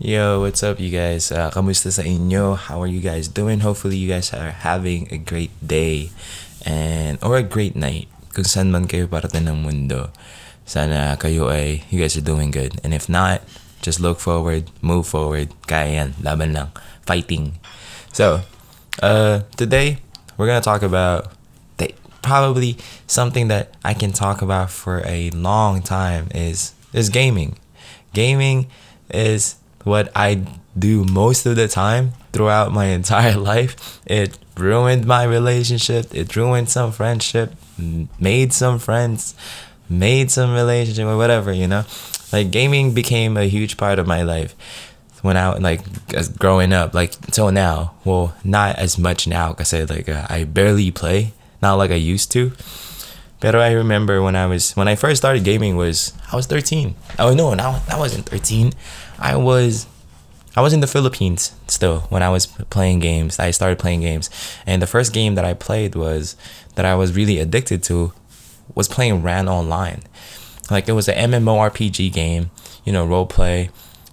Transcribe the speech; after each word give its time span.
Yo, 0.00 0.40
what's 0.40 0.64
up, 0.64 0.80
you 0.80 0.88
guys? 0.88 1.28
Uh, 1.28 1.52
kamusta 1.52 1.92
sa 1.92 2.00
inyo? 2.00 2.56
How 2.56 2.80
are 2.80 2.88
you 2.88 3.04
guys 3.04 3.28
doing? 3.28 3.60
Hopefully, 3.60 4.00
you 4.00 4.08
guys 4.08 4.32
are 4.32 4.48
having 4.48 5.04
a 5.12 5.20
great 5.20 5.52
day 5.60 6.08
and 6.64 7.20
or 7.20 7.36
a 7.36 7.44
great 7.44 7.76
night. 7.76 8.08
Kung 8.32 8.48
saan 8.48 8.72
man 8.72 8.88
kayo 8.88 9.04
parating 9.04 9.44
ng 9.44 9.60
mundo. 9.60 10.08
Sana 10.64 11.20
kayo 11.20 11.52
ay, 11.52 11.84
you 11.92 12.00
guys 12.00 12.16
are 12.16 12.24
doing 12.24 12.48
good. 12.48 12.80
And 12.80 12.96
if 12.96 13.12
not, 13.12 13.44
just 13.84 14.00
look 14.00 14.24
forward, 14.24 14.72
move 14.80 15.04
forward. 15.04 15.52
Kaya 15.68 15.92
yan, 15.92 16.08
laban 16.24 16.56
lang. 16.56 16.72
Fighting. 17.04 17.60
So, 18.08 18.40
uh, 19.04 19.44
today, 19.60 20.00
we're 20.40 20.48
gonna 20.48 20.64
talk 20.64 20.80
about 20.80 21.36
probably 22.24 22.80
something 23.04 23.52
that 23.52 23.76
I 23.84 23.92
can 23.92 24.16
talk 24.16 24.40
about 24.40 24.72
for 24.72 25.04
a 25.04 25.28
long 25.36 25.84
time 25.84 26.32
is 26.32 26.72
is 26.96 27.12
gaming. 27.12 27.60
Gaming 28.16 28.72
is 29.12 29.59
what 29.84 30.10
I 30.14 30.46
do 30.78 31.04
most 31.04 31.46
of 31.46 31.56
the 31.56 31.68
time 31.68 32.12
throughout 32.32 32.72
my 32.72 32.86
entire 32.98 33.36
life. 33.36 34.00
It 34.06 34.38
ruined 34.56 35.06
my 35.06 35.24
relationship. 35.24 36.14
It 36.14 36.36
ruined 36.36 36.68
some 36.70 36.92
friendship. 36.92 37.54
Made 38.18 38.52
some 38.52 38.78
friends. 38.78 39.34
Made 39.88 40.30
some 40.30 40.52
relationship 40.52 41.06
or 41.06 41.16
whatever. 41.16 41.52
You 41.52 41.66
know, 41.66 41.84
like 42.32 42.50
gaming 42.50 42.94
became 42.94 43.36
a 43.36 43.44
huge 43.44 43.76
part 43.76 43.98
of 43.98 44.06
my 44.06 44.22
life 44.22 44.54
when 45.22 45.36
I 45.36 45.56
like 45.58 45.80
as 46.14 46.28
growing 46.28 46.72
up. 46.72 46.94
Like 46.94 47.14
until 47.26 47.50
now. 47.50 47.94
Well, 48.04 48.34
not 48.44 48.76
as 48.76 48.98
much 48.98 49.26
now 49.26 49.50
because 49.50 49.74
I 49.74 49.84
like 49.84 50.08
uh, 50.08 50.26
I 50.28 50.44
barely 50.44 50.90
play. 50.90 51.32
Not 51.62 51.74
like 51.74 51.90
I 51.90 51.94
used 51.94 52.30
to. 52.32 52.52
But 53.40 53.54
I 53.54 53.72
remember 53.72 54.22
when 54.22 54.36
I 54.36 54.46
was 54.46 54.72
when 54.76 54.86
I 54.86 54.94
first 54.94 55.22
started 55.22 55.44
gaming 55.44 55.76
was 55.76 56.12
I 56.30 56.36
was 56.36 56.46
13. 56.46 56.94
Oh 57.18 57.34
no, 57.34 57.54
now 57.54 57.82
I 57.90 57.98
wasn't 57.98 58.26
13. 58.26 58.72
I 59.18 59.36
was 59.36 59.86
I 60.56 60.60
was 60.60 60.72
in 60.72 60.80
the 60.80 60.86
Philippines 60.86 61.52
still 61.66 62.00
when 62.10 62.22
I 62.22 62.28
was 62.28 62.46
playing 62.46 62.98
games. 62.98 63.38
I 63.38 63.50
started 63.50 63.78
playing 63.78 64.00
games. 64.00 64.28
And 64.66 64.82
the 64.82 64.86
first 64.86 65.12
game 65.12 65.36
that 65.36 65.44
I 65.44 65.54
played 65.54 65.94
was 65.94 66.36
that 66.74 66.84
I 66.84 66.94
was 66.94 67.16
really 67.16 67.38
addicted 67.38 67.82
to 67.84 68.12
was 68.74 68.88
playing 68.88 69.22
Ran 69.22 69.48
Online. 69.48 70.02
Like 70.70 70.88
it 70.88 70.92
was 70.92 71.08
an 71.08 71.32
MMORPG 71.32 72.12
game, 72.12 72.50
you 72.84 72.92
know, 72.92 73.06
role 73.06 73.26
play. 73.26 73.70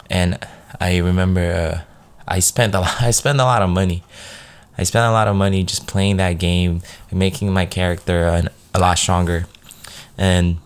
And 0.10 0.40
I 0.80 0.98
remember 0.98 1.42
uh, 1.42 1.82
I 2.28 2.40
spent 2.40 2.74
a 2.76 2.80
lot, 2.86 3.02
I 3.02 3.12
spent 3.12 3.40
a 3.40 3.44
lot 3.44 3.62
of 3.62 3.70
money. 3.70 4.04
I 4.78 4.84
spent 4.84 5.06
a 5.06 5.12
lot 5.12 5.28
of 5.28 5.36
money 5.36 5.64
just 5.64 5.88
playing 5.88 6.18
that 6.18 6.34
game, 6.34 6.82
making 7.12 7.52
my 7.52 7.66
character 7.66 8.28
an 8.28 8.50
a 8.78 8.80
lot 8.80 9.02
stronger, 9.02 9.50
and 10.18 10.62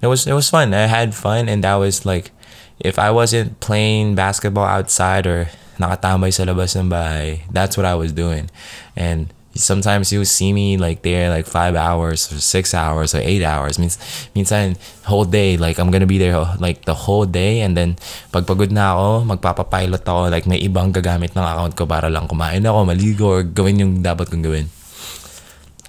it 0.00 0.08
was 0.08 0.24
it 0.26 0.32
was 0.32 0.48
fun. 0.48 0.72
I 0.72 0.88
had 0.88 1.12
fun, 1.12 1.48
and 1.52 1.62
that 1.62 1.76
was 1.76 2.08
like, 2.08 2.32
if 2.80 2.98
I 2.98 3.12
wasn't 3.12 3.60
playing 3.60 4.16
basketball 4.16 4.64
outside 4.64 5.28
or 5.28 5.52
that's 5.80 7.76
what 7.76 7.86
I 7.86 7.94
was 7.94 8.12
doing, 8.12 8.50
and 8.96 9.32
sometimes 9.54 10.12
you 10.12 10.24
see 10.24 10.52
me 10.52 10.76
like 10.76 11.02
there 11.02 11.28
like 11.30 11.46
five 11.46 11.74
hours 11.74 12.30
or 12.30 12.38
six 12.38 12.74
hours 12.74 13.14
or 13.14 13.20
eight 13.20 13.42
hours. 13.42 13.78
Means 13.78 13.98
minsan 14.34 14.76
whole 15.04 15.24
day 15.24 15.56
like 15.56 15.78
I'm 15.78 15.90
gonna 15.90 16.06
be 16.06 16.18
there 16.18 16.38
like 16.58 16.84
the 16.84 16.94
whole 16.94 17.26
day. 17.26 17.60
And 17.60 17.76
then 17.76 17.96
pag 18.30 18.46
pagod 18.46 18.70
na 18.70 18.94
ako 18.94 19.24
magpapapilot 19.26 20.02
ako. 20.04 20.30
Like 20.30 20.46
may 20.46 20.60
ibang 20.62 20.92
gagamit 20.92 21.34
ng 21.34 21.42
account 21.42 21.74
ko 21.74 21.84
para 21.86 22.06
lang 22.12 22.28
kumain 22.28 22.62
ako 22.62 22.78
maligo 22.86 23.26
or 23.26 23.42
gawin 23.42 23.80
yung 23.80 23.92
dapat 24.02 24.30
kong 24.30 24.44
gawin. 24.44 24.68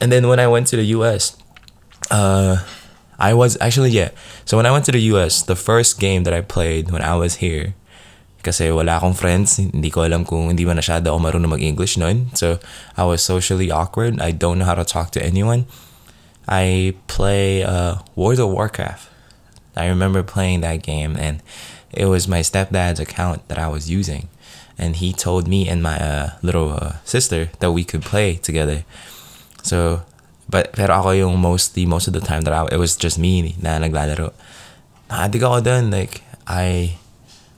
And 0.01 0.09
then 0.09 0.25
when 0.25 0.41
I 0.41 0.49
went 0.49 0.65
to 0.73 0.77
the 0.77 0.87
US 0.97 1.37
uh, 2.09 2.57
I 3.19 3.33
was 3.33 3.57
actually 3.61 3.91
yeah. 3.91 4.09
So 4.45 4.57
when 4.57 4.65
I 4.65 4.71
went 4.71 4.85
to 4.85 4.91
the 4.91 5.01
US, 5.13 5.43
the 5.43 5.55
first 5.55 5.99
game 5.99 6.23
that 6.23 6.33
I 6.33 6.41
played 6.41 6.89
when 6.89 7.01
I 7.01 7.15
was 7.15 7.35
here, 7.35 7.75
kasi 8.41 8.73
wala 8.73 8.97
akong 8.97 9.13
friends, 9.13 9.61
hindi 9.61 9.93
ko 9.93 10.01
alam 10.01 10.25
kung 10.25 10.49
hindi 10.49 10.65
ako 10.65 11.19
marunong 11.21 11.53
mag-English 11.53 11.97
noon. 11.97 12.33
So 12.33 12.57
I 12.97 13.05
was 13.05 13.21
socially 13.21 13.69
awkward. 13.69 14.17
I 14.19 14.31
don't 14.33 14.57
know 14.57 14.65
how 14.65 14.73
to 14.73 14.85
talk 14.85 15.13
to 15.13 15.21
anyone. 15.21 15.69
I 16.49 16.97
play 17.05 17.61
uh, 17.61 18.01
World 18.15 18.41
of 18.41 18.49
Warcraft. 18.49 19.09
I 19.77 19.85
remember 19.87 20.23
playing 20.23 20.61
that 20.61 20.81
game 20.81 21.15
and 21.15 21.45
it 21.93 22.05
was 22.05 22.27
my 22.27 22.41
stepdad's 22.41 22.99
account 22.99 23.47
that 23.47 23.57
I 23.61 23.69
was 23.69 23.89
using. 23.89 24.27
And 24.77 24.97
he 24.97 25.13
told 25.13 25.47
me 25.47 25.69
and 25.69 25.83
my 25.83 26.01
uh, 26.01 26.29
little 26.41 26.73
uh, 26.73 26.97
sister 27.05 27.53
that 27.59 27.71
we 27.71 27.85
could 27.85 28.01
play 28.01 28.41
together. 28.41 28.83
So 29.61 30.01
but 30.51 30.75
pero 30.75 30.99
ako 30.99 31.15
yung 31.15 31.39
mostly 31.39 31.87
most 31.87 32.05
of 32.05 32.13
the 32.13 32.21
time 32.21 32.43
that 32.43 32.53
I, 32.53 32.67
it 32.69 32.77
was 32.77 32.99
just 32.99 33.17
me 33.17 33.55
na 33.57 33.79
naglalaro. 33.79 34.35
Nakadig 35.09 35.41
ako 35.41 35.59
dun. 35.63 35.91
Like, 35.91 36.21
I, 36.45 36.99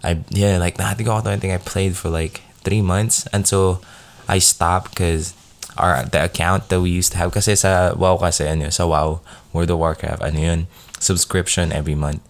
I, 0.06 0.22
yeah, 0.30 0.58
like, 0.58 0.78
nakadig 0.78 1.09
ako 1.09 1.26
dun. 1.26 1.34
I 1.34 1.42
think 1.42 1.54
I 1.54 1.58
played 1.58 1.98
for 1.98 2.09
like 2.09 2.42
three 2.62 2.81
months 2.81 3.28
until 3.34 3.81
I 4.30 4.40
stopped 4.40 4.96
because 4.96 5.34
our, 5.78 6.06
the 6.06 6.24
account 6.24 6.70
that 6.70 6.81
we 6.81 6.90
used 6.90 7.12
to 7.14 7.18
have, 7.18 7.34
kasi 7.34 7.56
sa 7.56 7.94
WoW 7.98 8.18
kasi, 8.18 8.48
ano, 8.48 8.70
sa 8.70 8.86
WoW, 8.86 9.22
World 9.52 9.72
of 9.72 9.80
Warcraft, 9.80 10.22
ano 10.22 10.40
yun, 10.40 10.62
subscription 11.00 11.72
every 11.72 11.96
month. 11.96 12.22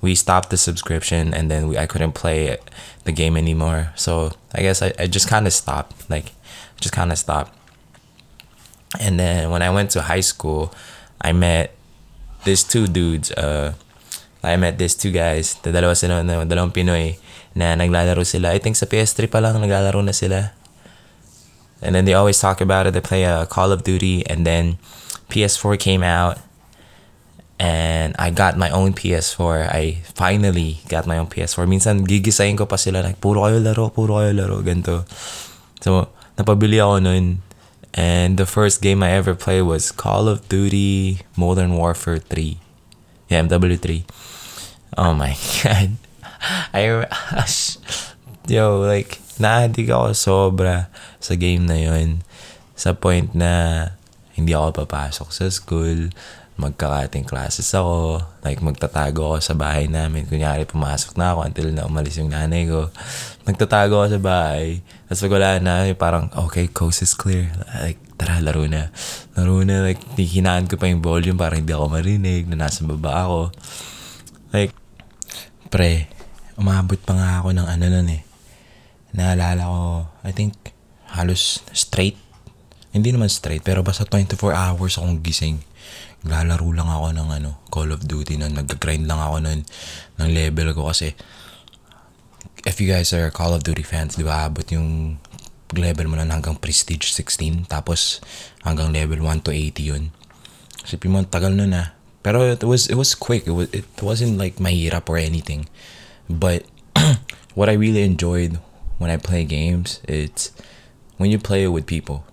We 0.00 0.14
stopped 0.14 0.50
the 0.50 0.56
subscription 0.56 1.32
and 1.32 1.50
then 1.50 1.68
we, 1.68 1.78
I 1.78 1.86
couldn't 1.86 2.12
play 2.12 2.56
the 3.04 3.12
game 3.12 3.36
anymore. 3.36 3.92
So 3.96 4.32
I 4.54 4.60
guess 4.60 4.82
I, 4.82 4.92
I 4.98 5.06
just 5.06 5.28
kind 5.28 5.46
of 5.46 5.52
stopped. 5.52 6.08
Like, 6.10 6.32
just 6.80 6.92
kind 6.92 7.12
of 7.12 7.18
stopped. 7.18 7.55
And 9.00 9.18
then 9.18 9.50
when 9.50 9.62
I 9.62 9.70
went 9.70 9.90
to 9.98 10.02
high 10.02 10.22
school, 10.22 10.72
I 11.20 11.32
met 11.32 11.74
these 12.44 12.62
two 12.62 12.86
dudes. 12.86 13.32
Uh, 13.32 13.74
I 14.42 14.56
met 14.56 14.78
these 14.78 14.94
two 14.94 15.10
guys. 15.10 15.58
The 15.60 15.74
dalawa 15.74 15.96
sila, 15.98 16.22
na, 16.22 16.46
dalawang 16.46 16.70
Pinoy 16.70 17.18
na 17.58 17.74
naglalaro 17.74 18.22
sila. 18.22 18.54
I 18.54 18.58
think 18.62 18.76
sa 18.76 18.86
PS3 18.86 19.26
pa 19.26 19.42
lang 19.42 19.58
naglalaro 19.58 20.04
na 20.04 20.14
sila. 20.14 20.54
And 21.82 21.94
then 21.94 22.06
they 22.06 22.14
always 22.14 22.38
talk 22.38 22.60
about 22.62 22.86
it. 22.86 22.94
They 22.94 23.02
play 23.02 23.26
uh, 23.26 23.44
Call 23.46 23.72
of 23.72 23.82
Duty 23.82 24.24
and 24.30 24.46
then 24.46 24.78
PS4 25.28 25.76
came 25.76 26.06
out 26.06 26.38
and 27.58 28.14
I 28.18 28.30
got 28.30 28.56
my 28.56 28.70
own 28.70 28.92
PS4. 28.92 29.72
I 29.72 30.00
finally 30.14 30.80
got 30.88 31.06
my 31.06 31.18
own 31.18 31.26
PS4. 31.26 31.64
Minsan 31.68 32.06
gigisayin 32.06 32.56
ko 32.56 32.64
pa 32.64 32.76
sila 32.76 33.02
like 33.02 33.20
puro 33.20 33.44
kayo 33.44 33.60
laro, 33.60 33.90
puro 33.90 34.20
kayo 34.20 34.32
laro, 34.32 34.60
ganito. 34.62 35.04
So, 35.80 36.12
napabili 36.36 36.80
ako 36.80 37.00
nun 37.00 37.45
and 37.96 38.36
the 38.36 38.44
first 38.44 38.84
game 38.84 39.02
I 39.02 39.16
ever 39.16 39.34
played 39.34 39.64
was 39.64 39.90
Call 39.90 40.28
of 40.28 40.46
Duty 40.48 41.24
Modern 41.36 41.74
Warfare 41.74 42.20
3. 42.20 42.60
Yeah, 43.28 43.42
MW3. 43.42 44.04
Oh 45.00 45.14
my 45.14 45.34
god. 45.64 45.96
I 46.72 46.84
yo 48.46 48.78
like 48.78 49.18
naadig 49.42 49.90
ako 49.90 50.14
sobra 50.14 50.92
sa 51.18 51.34
game 51.34 51.66
na 51.66 51.80
yun. 51.80 52.22
Sa 52.76 52.92
point 52.92 53.32
na 53.34 53.90
hindi 54.36 54.52
ako 54.52 54.84
papasok 54.84 55.28
sa 55.32 55.48
school 55.48 56.12
magkakating 56.56 57.28
classes 57.28 57.68
ako, 57.76 58.24
like 58.40 58.64
magtatago 58.64 59.36
ako 59.36 59.36
sa 59.44 59.52
bahay 59.52 59.92
namin. 59.92 60.24
Kunyari, 60.24 60.64
pumasok 60.64 61.12
na 61.20 61.36
ako 61.36 61.40
until 61.44 61.68
na 61.68 61.84
umalis 61.84 62.16
yung 62.16 62.32
nanay 62.32 62.64
ko. 62.64 62.88
Magtatago 63.44 64.00
ako 64.00 64.16
sa 64.16 64.20
bahay. 64.20 64.80
Tapos 65.04 65.20
pag 65.20 65.34
wala 65.36 65.50
na, 65.60 65.84
parang, 65.92 66.32
okay, 66.32 66.72
coast 66.72 67.04
is 67.04 67.12
clear. 67.12 67.52
Like, 67.84 68.00
tara, 68.16 68.40
laro 68.40 68.64
na. 68.64 68.88
Laro 69.36 69.60
na, 69.68 69.84
like, 69.84 70.00
hinaan 70.16 70.64
ko 70.64 70.80
pa 70.80 70.88
yung 70.88 71.04
volume 71.04 71.36
para 71.36 71.60
hindi 71.60 71.76
ako 71.76 71.92
marinig 71.92 72.48
na 72.48 72.56
nasa 72.56 72.88
baba 72.88 73.28
ako. 73.28 73.40
Like, 74.56 74.72
pre, 75.68 76.08
umabot 76.56 76.96
pa 77.04 77.12
nga 77.20 77.30
ako 77.44 77.52
ng 77.52 77.68
ano 77.68 77.84
nun 77.92 78.08
eh. 78.16 78.24
Naalala 79.12 79.62
ko, 79.68 80.08
I 80.24 80.32
think, 80.32 80.56
halos 81.12 81.60
straight. 81.76 82.16
Hindi 82.96 83.12
naman 83.12 83.28
straight, 83.28 83.60
pero 83.60 83.84
basta 83.84 84.08
24 84.08 84.40
hours 84.56 84.96
akong 84.96 85.20
gising 85.20 85.60
Lalaro 86.24 86.72
lang 86.72 86.88
ako 86.88 87.12
ng 87.12 87.28
ano, 87.28 87.50
Call 87.68 87.92
of 87.92 88.08
Duty 88.08 88.40
na 88.40 88.48
nag-grind 88.48 89.04
lang 89.04 89.20
ako 89.20 89.44
nun 89.44 89.60
ng 90.16 90.28
level 90.32 90.72
ko 90.72 90.88
kasi 90.88 91.12
if 92.64 92.80
you 92.80 92.88
guys 92.88 93.12
are 93.12 93.28
Call 93.28 93.52
of 93.52 93.62
Duty 93.62 93.84
fans, 93.84 94.16
di 94.16 94.24
ba, 94.24 94.48
abot 94.48 94.64
yung 94.72 95.20
level 95.74 96.06
mo 96.08 96.16
na 96.16 96.26
hanggang 96.30 96.56
Prestige 96.58 97.10
16 97.12 97.68
tapos 97.68 98.22
hanggang 98.62 98.94
level 98.94 99.20
1 99.22 99.44
to 99.46 99.52
80 99.52 99.82
yun. 99.82 100.04
Kasi 100.82 100.96
mo, 101.10 101.22
tagal 101.26 101.54
nun 101.54 101.74
ah. 101.74 101.94
Pero 102.26 102.42
it 102.42 102.62
was, 102.66 102.90
it 102.90 102.98
was 102.98 103.14
quick. 103.14 103.46
It, 103.46 103.54
was, 103.54 103.70
it 103.70 103.86
wasn't 104.02 104.38
like 104.38 104.56
mahirap 104.56 105.06
or 105.06 105.18
anything. 105.18 105.70
But 106.30 106.66
what 107.54 107.68
I 107.68 107.74
really 107.74 108.02
enjoyed 108.02 108.58
when 108.98 109.10
I 109.10 109.16
play 109.16 109.44
games, 109.44 110.00
it's 110.06 110.50
when 111.18 111.30
you 111.30 111.38
play 111.38 111.64
it 111.64 111.74
with 111.74 111.86
people. 111.86 112.24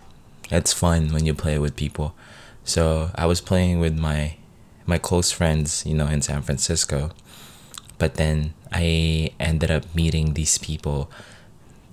It's 0.50 0.74
fun 0.74 1.14
when 1.14 1.26
you 1.26 1.34
play 1.34 1.56
it 1.56 1.62
with 1.62 1.76
people. 1.76 2.16
So 2.64 3.12
I 3.16 3.26
was 3.26 3.42
playing 3.42 3.80
with 3.80 3.98
my 3.98 4.36
my 4.86 4.98
close 4.98 5.32
friends, 5.32 5.86
you 5.86 5.94
know, 5.96 6.08
in 6.08 6.22
San 6.22 6.42
Francisco. 6.42 7.12
But 7.98 8.16
then 8.16 8.54
I 8.72 9.32
ended 9.40 9.72
up 9.72 9.84
meeting 9.96 10.34
these 10.34 10.58
people. 10.58 11.10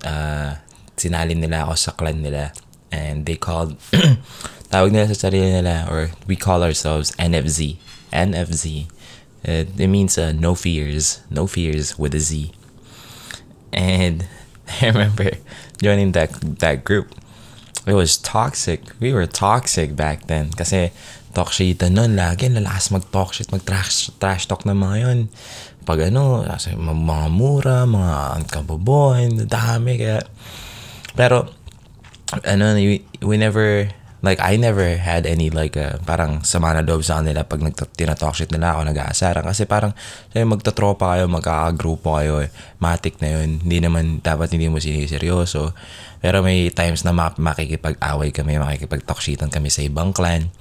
Uh, 0.05 0.57
sinali 0.97 1.37
nila 1.37 1.69
ako 1.69 1.75
sa 1.75 1.93
nila. 2.13 2.53
And 2.91 3.27
they 3.27 3.37
called, 3.37 3.79
tawag 4.71 4.91
nila 4.91 5.07
sa 5.15 5.31
sarili 5.31 5.55
nila, 5.55 5.87
or 5.87 6.11
we 6.27 6.35
call 6.35 6.63
ourselves 6.63 7.15
NFZ. 7.17 7.77
NFZ. 8.13 8.91
It, 9.45 9.69
it 9.79 9.87
means 9.87 10.19
uh, 10.19 10.33
no 10.33 10.55
fears. 10.55 11.23
No 11.31 11.47
fears 11.47 11.99
with 11.99 12.15
a 12.15 12.21
Z. 12.21 12.53
And 13.73 14.27
I 14.83 14.87
remember 14.91 15.31
joining 15.79 16.13
that 16.13 16.35
that 16.59 16.83
group. 16.85 17.15
It 17.89 17.97
was 17.97 18.21
toxic. 18.21 18.85
We 19.01 19.17
were 19.17 19.25
toxic 19.25 19.97
back 19.97 20.29
then. 20.29 20.53
Kasi 20.53 20.93
talk 21.33 21.55
shit 21.55 21.81
nun, 21.81 22.19
lagi 22.19 22.51
lalakas 22.51 22.93
mag-talk 22.93 23.33
shit, 23.33 23.49
mag-trash 23.49 24.11
trash 24.21 24.45
talk 24.45 24.67
na 24.67 24.77
mga 24.77 24.97
yun. 25.01 25.19
Pag 25.89 26.13
ano, 26.13 26.45
kasi 26.45 26.77
mga 26.77 27.27
mura, 27.33 27.89
mga 27.89 28.45
kaboboy, 28.53 29.33
dami. 29.49 29.97
Kaya, 29.97 30.21
pero, 31.17 31.49
ano, 32.45 32.77
we, 32.77 33.01
we 33.25 33.41
never, 33.41 33.89
like, 34.21 34.41
I 34.41 34.57
never 34.61 34.97
had 35.01 35.25
any, 35.25 35.49
like, 35.49 35.77
uh, 35.77 35.97
parang 36.05 36.45
sama 36.45 36.73
na 36.77 36.85
loob 36.85 37.01
sa 37.01 37.21
kanila 37.21 37.45
pag 37.45 37.61
nagtinatalk 37.65 38.37
shit 38.37 38.53
nila 38.53 38.77
ako, 38.77 38.81
nag-aasaran. 38.93 39.45
Kasi 39.45 39.65
parang, 39.65 39.97
say, 40.33 40.45
magtatropa 40.45 41.17
kayo, 41.17 41.25
magkakagrupo 41.29 42.21
kayo, 42.21 42.45
eh. 42.45 42.53
matik 42.81 43.17
na 43.25 43.41
yun. 43.41 43.65
Hindi 43.65 43.79
naman, 43.81 44.21
dapat 44.21 44.53
hindi 44.53 44.69
mo 44.69 44.77
siniseryoso. 44.77 45.73
Pero 46.21 46.45
may 46.45 46.69
times 46.69 47.05
na 47.09 47.17
makikipag-away 47.17 48.33
kami, 48.33 48.61
makikipag-talk 48.61 49.25
shitan 49.25 49.49
kami 49.49 49.73
sa 49.73 49.81
ibang 49.81 50.13
clan. 50.13 50.53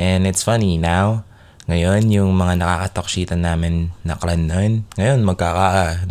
And 0.00 0.24
it's 0.24 0.40
funny, 0.40 0.80
now, 0.80 1.28
ngayon, 1.64 2.12
yung 2.12 2.36
mga 2.36 2.60
nakaka-talk 2.60 3.08
shitan 3.08 3.44
namin 3.44 3.92
na 4.04 4.16
clan 4.16 4.48
noon, 4.48 4.88
ngayon, 4.96 5.20
magkaka, 5.24 6.04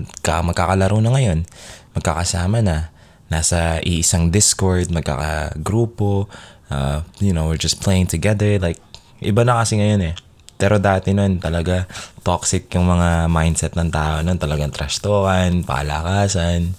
magkakalaro 0.46 0.98
na 1.02 1.14
ngayon. 1.14 1.46
Magkakasama 1.94 2.62
na. 2.66 2.94
Nasa 3.34 3.82
iisang 3.82 4.30
Discord, 4.30 4.94
magkakagrupo, 4.94 6.30
uh, 6.74 7.06
you 7.22 7.32
know, 7.32 7.46
we're 7.46 7.62
just 7.62 7.78
playing 7.86 8.10
together. 8.10 8.58
Like, 8.58 8.82
iba 9.22 9.46
na 9.46 9.62
kasi 9.62 9.78
ngayon 9.78 10.02
eh. 10.02 10.16
Pero 10.58 10.82
dati 10.82 11.14
nun, 11.14 11.38
talaga 11.38 11.86
toxic 12.26 12.74
yung 12.74 12.90
mga 12.90 13.30
mindset 13.30 13.78
ng 13.78 13.94
tao 13.94 14.26
nun. 14.26 14.42
Talagang 14.42 14.74
trash 14.74 14.98
talkan, 14.98 15.62
palakasan. 15.62 16.74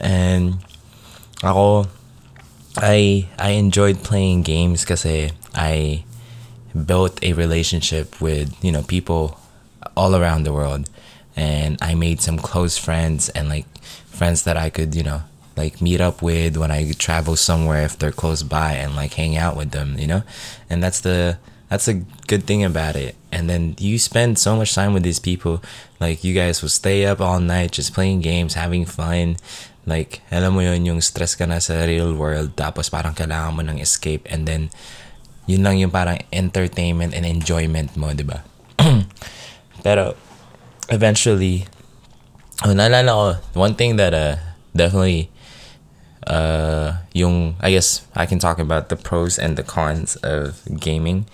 And 0.00 0.64
ako, 1.44 1.84
I, 2.80 3.28
I 3.36 3.56
enjoyed 3.60 4.00
playing 4.00 4.44
games 4.44 4.84
kasi 4.88 5.32
I 5.52 6.04
built 6.72 7.20
a 7.24 7.32
relationship 7.32 8.20
with, 8.20 8.52
you 8.64 8.72
know, 8.72 8.84
people 8.84 9.40
all 9.96 10.16
around 10.16 10.44
the 10.44 10.52
world. 10.52 10.88
And 11.36 11.76
I 11.84 11.92
made 11.92 12.20
some 12.24 12.40
close 12.40 12.80
friends 12.80 13.28
and 13.36 13.48
like 13.48 13.68
friends 14.08 14.44
that 14.44 14.56
I 14.56 14.72
could, 14.72 14.96
you 14.96 15.04
know, 15.04 15.20
like 15.56 15.80
meet 15.80 16.00
up 16.00 16.20
with 16.20 16.56
when 16.56 16.70
I 16.70 16.92
travel 16.92 17.34
somewhere 17.34 17.82
if 17.82 17.98
they're 17.98 18.12
close 18.12 18.42
by 18.42 18.74
and 18.74 18.94
like 18.94 19.14
hang 19.14 19.36
out 19.36 19.56
with 19.56 19.72
them, 19.72 19.98
you 19.98 20.06
know? 20.06 20.22
And 20.68 20.82
that's 20.82 21.00
the 21.00 21.38
that's 21.68 21.88
a 21.88 22.04
good 22.28 22.44
thing 22.44 22.62
about 22.62 22.94
it. 22.94 23.16
And 23.32 23.50
then 23.50 23.74
you 23.78 23.98
spend 23.98 24.38
so 24.38 24.54
much 24.54 24.74
time 24.74 24.92
with 24.92 25.02
these 25.02 25.18
people. 25.18 25.62
Like 25.98 26.22
you 26.22 26.34
guys 26.34 26.62
will 26.62 26.68
stay 26.68 27.06
up 27.06 27.20
all 27.20 27.40
night 27.40 27.72
just 27.72 27.94
playing 27.94 28.20
games, 28.20 28.54
having 28.54 28.84
fun. 28.84 29.36
Like, 29.86 30.18
alam 30.34 30.58
mo 30.58 30.66
yun, 30.66 30.82
yung 30.82 30.98
stress 30.98 31.38
ka 31.38 31.46
na 31.46 31.62
sa 31.62 31.86
real 31.86 32.10
world, 32.10 32.58
tapos 32.58 32.90
parang 32.90 33.14
kailangan 33.14 33.54
mo 33.54 33.62
ng 33.62 33.78
escape, 33.78 34.26
and 34.26 34.42
then, 34.42 34.66
yun 35.46 35.62
lang 35.62 35.78
yung 35.78 35.94
parang 35.94 36.18
entertainment 36.34 37.14
and 37.14 37.22
enjoyment 37.22 37.94
mo, 37.94 38.10
di 38.10 38.26
ba? 38.26 38.42
Pero, 39.86 40.18
eventually, 40.90 41.70
oh, 42.66 42.74
naalala 42.74 43.14
ko, 43.14 43.26
one 43.54 43.78
thing 43.78 43.94
that 43.94 44.10
uh, 44.10 44.42
definitely 44.74 45.30
uh, 46.26 47.02
yung 47.14 47.56
I 47.62 47.72
guess 47.72 48.04
I 48.14 48.26
can 48.26 48.38
talk 48.38 48.58
about 48.58 48.88
the 48.88 48.98
pros 48.98 49.38
and 49.38 49.56
the 49.56 49.66
cons 49.66 50.16
of 50.22 50.62
gaming. 50.78 51.26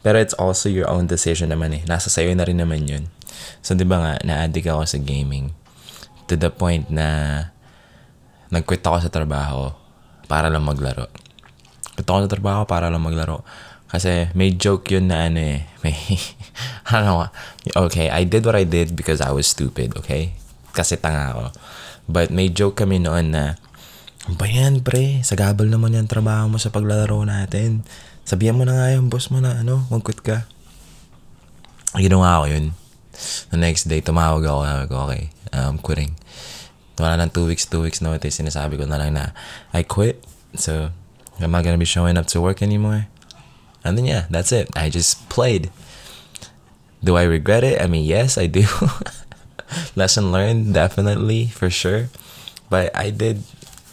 Pero 0.00 0.16
it's 0.16 0.34
also 0.40 0.72
your 0.72 0.88
own 0.88 1.06
decision 1.06 1.52
naman 1.52 1.76
eh. 1.76 1.82
Nasa 1.84 2.08
sayo 2.08 2.32
na 2.32 2.48
rin 2.48 2.56
naman 2.56 2.88
yun. 2.88 3.12
So, 3.60 3.76
di 3.76 3.84
ba 3.84 4.00
nga, 4.00 4.12
na-addict 4.24 4.68
ako 4.68 4.88
sa 4.88 4.98
gaming. 5.00 5.52
To 6.32 6.40
the 6.40 6.48
point 6.48 6.88
na 6.88 7.48
nag-quit 8.48 8.80
ako 8.80 9.04
sa 9.04 9.12
trabaho 9.12 9.76
para 10.24 10.48
lang 10.48 10.64
maglaro. 10.64 11.04
Quit 11.92 12.08
ako 12.08 12.24
sa 12.24 12.32
trabaho 12.32 12.64
para 12.64 12.88
lang 12.88 13.04
maglaro. 13.04 13.44
Kasi 13.90 14.30
may 14.32 14.54
joke 14.54 14.88
yun 14.88 15.10
na 15.10 15.28
ano 15.28 15.40
eh. 15.42 15.68
May, 15.84 15.96
ano 16.96 17.28
okay, 17.76 18.08
I 18.08 18.24
did 18.24 18.44
what 18.46 18.56
I 18.56 18.64
did 18.64 18.96
because 18.96 19.20
I 19.20 19.32
was 19.32 19.48
stupid, 19.48 19.96
okay? 20.00 20.36
Kasi 20.72 20.96
tanga 20.96 21.34
ako. 21.34 21.44
But 22.10 22.28
may 22.32 22.48
joke 22.48 22.78
kami 22.78 23.02
noon 23.02 23.32
na 23.34 23.60
ba 24.28 24.44
yan, 24.44 24.84
pre? 24.84 25.24
Sagabal 25.24 25.72
naman 25.72 25.96
yung 25.96 26.10
trabaho 26.10 26.52
mo 26.52 26.58
sa 26.60 26.68
paglalaro 26.68 27.24
natin. 27.24 27.80
Sabihan 28.28 28.52
mo 28.52 28.68
na 28.68 28.76
nga 28.76 28.92
yung 28.92 29.08
boss 29.08 29.32
mo 29.32 29.40
na, 29.40 29.64
ano, 29.64 29.88
mag-quit 29.88 30.20
ka. 30.20 30.44
Ginawa 31.96 32.44
ko 32.44 32.46
yun. 32.52 32.66
The 33.48 33.56
next 33.56 33.88
day, 33.88 34.04
tumawag 34.04 34.44
ako. 34.44 34.60
Sabi 34.68 34.84
ko, 34.86 34.94
okay, 35.08 35.24
I'm 35.56 35.80
quitting. 35.80 36.12
Wala 37.00 37.16
ng 37.16 37.32
two 37.32 37.48
weeks, 37.48 37.64
two 37.64 37.80
weeks 37.80 38.04
notice. 38.04 38.36
Sinasabi 38.36 38.76
ko 38.76 38.84
na 38.84 39.00
lang 39.00 39.16
na, 39.16 39.32
I 39.72 39.88
quit. 39.88 40.20
So, 40.52 40.92
I'm 41.40 41.50
not 41.50 41.64
gonna 41.64 41.80
be 41.80 41.88
showing 41.88 42.20
up 42.20 42.28
to 42.36 42.44
work 42.44 42.60
anymore. 42.60 43.08
And 43.80 43.96
then, 43.96 44.04
yeah, 44.04 44.28
that's 44.28 44.52
it. 44.52 44.68
I 44.76 44.92
just 44.92 45.24
played. 45.32 45.72
Do 47.00 47.16
I 47.16 47.24
regret 47.24 47.64
it? 47.64 47.80
I 47.80 47.88
mean, 47.88 48.04
yes, 48.04 48.36
I 48.36 48.44
do. 48.44 48.68
Lesson 49.96 50.28
learned, 50.28 50.76
definitely, 50.76 51.48
for 51.48 51.72
sure. 51.72 52.12
But 52.68 52.92
I 52.92 53.08
did 53.08 53.40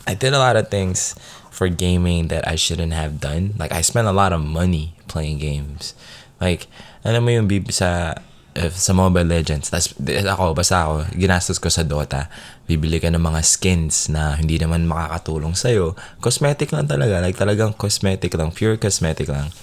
I 0.08 0.16
did 0.16 0.32
a 0.32 0.40
lot 0.40 0.56
of 0.56 0.72
things 0.72 1.14
for 1.52 1.68
gaming 1.68 2.32
that 2.32 2.48
I 2.48 2.56
shouldn't 2.56 2.96
have 2.96 3.20
done. 3.20 3.54
Like 3.60 3.76
I 3.76 3.84
spent 3.84 4.08
a 4.08 4.16
lot 4.16 4.32
of 4.32 4.40
money 4.40 4.96
playing 5.12 5.44
games. 5.44 5.94
Like 6.40 6.72
alam 7.04 7.28
mo 7.28 7.36
yung 7.36 7.52
bib 7.52 7.70
sa 7.70 8.16
sa 8.58 8.90
Mobile 8.90 9.30
Legends, 9.30 9.70
tas 9.70 9.94
ako, 10.02 10.58
basta 10.58 10.90
ako, 10.90 11.06
ginastos 11.14 11.62
ko 11.62 11.70
sa 11.70 11.86
Dota, 11.86 12.26
bibili 12.66 12.98
ka 12.98 13.14
ng 13.14 13.22
mga 13.22 13.46
skins 13.46 14.10
na 14.10 14.34
hindi 14.34 14.58
naman 14.58 14.90
makakatulong 14.90 15.54
sa'yo. 15.54 15.94
Cosmetic 16.18 16.74
lang 16.74 16.90
talaga, 16.90 17.22
like 17.22 17.38
talagang 17.38 17.78
cosmetic 17.78 18.34
lang, 18.34 18.50
pure 18.50 18.82
cosmetic 18.82 19.30
lang. 19.30 19.54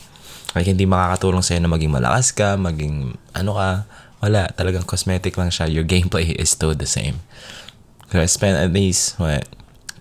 Like 0.54 0.70
hindi 0.70 0.86
makakatulong 0.86 1.42
sa'yo 1.42 1.66
na 1.66 1.74
maging 1.74 1.90
malakas 1.90 2.30
ka, 2.30 2.54
maging 2.54 3.18
ano 3.34 3.58
ka, 3.58 3.82
wala, 4.22 4.46
talagang 4.54 4.86
cosmetic 4.86 5.34
lang 5.34 5.50
siya. 5.50 5.66
Your 5.66 5.82
gameplay 5.82 6.30
is 6.30 6.54
still 6.54 6.70
the 6.70 6.86
same. 6.86 7.18
So 8.14 8.22
I 8.22 8.30
spent 8.30 8.62
at 8.62 8.70
least, 8.70 9.18
what, 9.18 9.42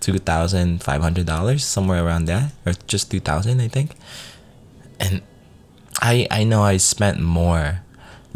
two 0.03 0.19
thousand 0.19 0.83
five 0.83 0.99
hundred 0.99 1.25
dollars 1.25 1.63
somewhere 1.63 2.03
around 2.03 2.27
that 2.27 2.51
or 2.67 2.75
just 2.91 3.07
two 3.09 3.23
thousand 3.23 3.63
I 3.63 3.71
think. 3.71 3.95
And 4.99 5.23
I 6.03 6.27
I 6.27 6.43
know 6.43 6.67
I 6.67 6.75
spent 6.75 7.23
more 7.23 7.79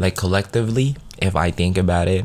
like 0.00 0.16
collectively 0.16 0.96
if 1.20 1.36
I 1.36 1.52
think 1.52 1.76
about 1.76 2.08
it 2.08 2.24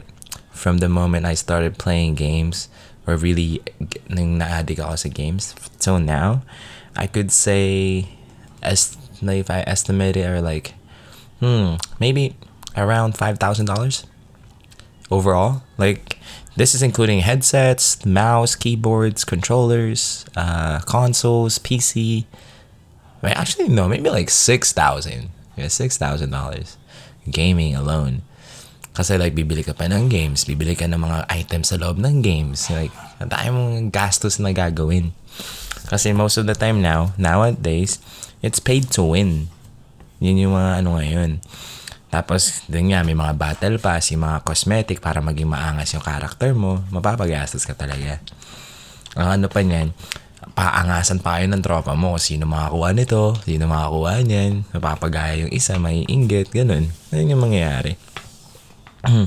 from 0.56 0.80
the 0.80 0.88
moment 0.88 1.28
I 1.28 1.36
started 1.36 1.76
playing 1.76 2.16
games 2.16 2.72
or 3.04 3.20
really 3.20 3.60
nung 4.08 4.40
na-addict 4.40 4.80
ako 4.80 4.96
sa 4.96 5.10
games 5.12 5.52
till 5.84 6.00
now 6.00 6.48
I 6.96 7.12
could 7.12 7.36
say 7.36 8.08
as 8.64 8.96
like 9.20 9.44
if 9.44 9.52
I 9.52 9.68
estimate 9.68 10.16
it 10.16 10.24
or 10.24 10.40
like 10.40 10.72
hmm 11.44 11.76
maybe 12.00 12.40
around 12.80 13.20
five 13.20 13.44
thousand 13.44 13.68
dollars 13.68 14.08
overall. 15.12 15.62
Like 15.78 16.18
this 16.56 16.76
is 16.76 16.82
including 16.82 17.20
headsets, 17.20 18.06
mouse, 18.06 18.56
keyboards, 18.56 19.24
controllers, 19.26 20.26
uh, 20.36 20.80
consoles, 20.86 21.60
PC. 21.60 22.26
I 23.24 23.32
actually, 23.32 23.70
no, 23.70 23.88
maybe 23.88 24.10
like 24.10 24.30
six 24.30 24.72
thousand. 24.72 25.30
Yeah, 25.56 25.70
six 25.70 25.98
thousand 25.98 26.32
dollars. 26.32 26.78
Gaming 27.30 27.76
alone. 27.76 28.22
Kasi 28.94 29.18
like, 29.18 29.34
bibili 29.34 29.66
ka 29.66 29.74
pa 29.74 29.90
ng 29.90 30.06
games, 30.06 30.46
bibili 30.46 30.78
ka 30.78 30.86
ng 30.86 31.02
mga 31.02 31.26
items 31.26 31.74
sa 31.74 31.82
loob 31.82 31.98
ng 31.98 32.22
games. 32.22 32.70
Like, 32.70 32.94
ang 33.18 33.34
dami 33.34 33.50
mong 33.50 33.90
gastos 33.90 34.38
na 34.38 34.54
gagawin. 34.54 35.18
Kasi 35.90 36.14
most 36.14 36.38
of 36.38 36.46
the 36.46 36.54
time 36.54 36.78
now, 36.78 37.18
nowadays, 37.18 37.98
it's 38.46 38.62
paid 38.62 38.94
to 38.94 39.02
win. 39.02 39.50
Yun 40.22 40.46
yung 40.46 40.54
mga 40.54 40.86
ano 40.86 40.90
ngayon. 41.02 41.32
Tapos, 42.14 42.62
din 42.70 42.94
nga, 42.94 43.02
may 43.02 43.18
mga 43.18 43.34
battle 43.34 43.82
pass, 43.82 44.14
yung 44.14 44.22
mga 44.22 44.46
cosmetic 44.46 45.02
para 45.02 45.18
maging 45.18 45.50
maangas 45.50 45.98
yung 45.98 46.06
character 46.06 46.54
mo, 46.54 46.86
mapapagastos 46.94 47.66
ka 47.66 47.74
talaga. 47.74 48.22
Ang 49.18 49.42
ano 49.42 49.46
pa 49.50 49.66
niyan, 49.66 49.90
paangasan 50.54 51.26
pa 51.26 51.42
kayo 51.42 51.50
ng 51.50 51.66
tropa 51.66 51.98
mo 51.98 52.22
sino 52.22 52.46
makakuha 52.46 52.94
nito, 52.94 53.34
sino 53.42 53.66
makakuha 53.66 54.22
niyan, 54.22 54.62
mapapagaya 54.78 55.42
yung 55.42 55.50
isa, 55.50 55.82
may 55.82 56.06
inggit, 56.06 56.54
ganun. 56.54 56.94
Ganun 57.10 57.34
yung 57.34 57.44
mangyayari. 57.50 57.98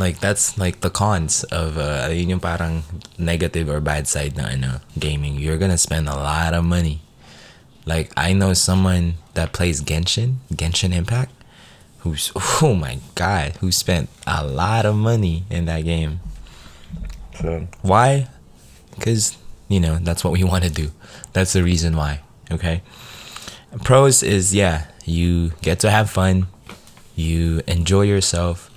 like, 0.00 0.24
that's 0.24 0.56
like 0.56 0.80
the 0.80 0.88
cons 0.88 1.44
of, 1.52 1.76
uh, 1.76 2.08
yun 2.08 2.40
yung 2.40 2.44
parang 2.44 2.88
negative 3.20 3.68
or 3.68 3.84
bad 3.84 4.08
side 4.08 4.40
na 4.40 4.56
ano, 4.56 4.80
gaming. 4.96 5.36
You're 5.36 5.60
gonna 5.60 5.76
spend 5.76 6.08
a 6.08 6.16
lot 6.16 6.56
of 6.56 6.64
money. 6.64 7.04
Like, 7.84 8.08
I 8.16 8.32
know 8.32 8.56
someone 8.56 9.20
that 9.36 9.52
plays 9.52 9.84
Genshin, 9.84 10.40
Genshin 10.48 10.96
Impact, 10.96 11.33
who's 12.04 12.30
oh 12.62 12.74
my 12.74 12.98
god, 13.14 13.56
who 13.60 13.72
spent 13.72 14.08
a 14.26 14.46
lot 14.46 14.86
of 14.86 14.94
money 14.94 15.44
in 15.50 15.64
that 15.64 15.84
game. 15.84 16.20
So 17.40 17.66
why? 17.82 18.28
Because 18.94 19.36
you 19.68 19.80
know 19.80 19.98
that's 19.98 20.22
what 20.22 20.32
we 20.32 20.44
want 20.52 20.64
to 20.64 20.70
do. 20.70 20.92
That's 21.32 21.52
the 21.52 21.64
reason 21.64 21.96
why. 21.96 22.20
Okay. 22.52 22.82
Pros 23.82 24.22
is 24.22 24.54
yeah, 24.54 24.86
you 25.04 25.50
get 25.62 25.80
to 25.80 25.90
have 25.90 26.08
fun, 26.10 26.46
you 27.16 27.62
enjoy 27.66 28.02
yourself, 28.02 28.70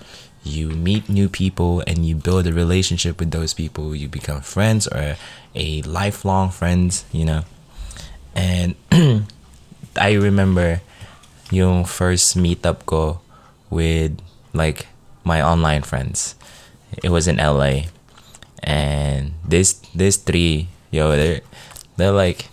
you 0.43 0.69
meet 0.69 1.09
new 1.09 1.29
people 1.29 1.83
and 1.85 2.05
you 2.05 2.15
build 2.15 2.47
a 2.47 2.53
relationship 2.53 3.19
with 3.19 3.31
those 3.31 3.53
people. 3.53 3.93
You 3.95 4.07
become 4.07 4.41
friends 4.41 4.87
or 4.87 5.17
a 5.53 5.81
lifelong 5.83 6.49
friends, 6.49 7.05
you 7.11 7.25
know. 7.25 7.43
And 8.33 8.75
I 9.95 10.13
remember 10.13 10.81
yung 11.51 11.85
first 11.85 12.35
meetup 12.35 12.85
ko 12.85 13.19
with 13.69 14.17
like 14.53 14.87
my 15.23 15.41
online 15.41 15.83
friends. 15.83 16.35
It 17.03 17.11
was 17.11 17.27
in 17.27 17.37
LA. 17.37 17.91
And 18.63 19.37
this 19.45 19.79
this 19.93 20.17
three, 20.17 20.67
yo, 20.91 21.13
they're 21.15 21.41
they're 21.95 22.15
like 22.15 22.49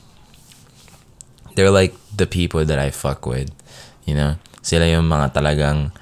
they're 1.54 1.72
like 1.72 1.94
the 2.14 2.26
people 2.26 2.64
that 2.66 2.78
I 2.78 2.90
fuck 2.90 3.26
with. 3.26 3.50
You 4.04 4.14
know? 4.14 4.32
Sila 4.64 4.86
yung 4.88 5.08
mga 5.08 5.36
talagang 5.36 5.94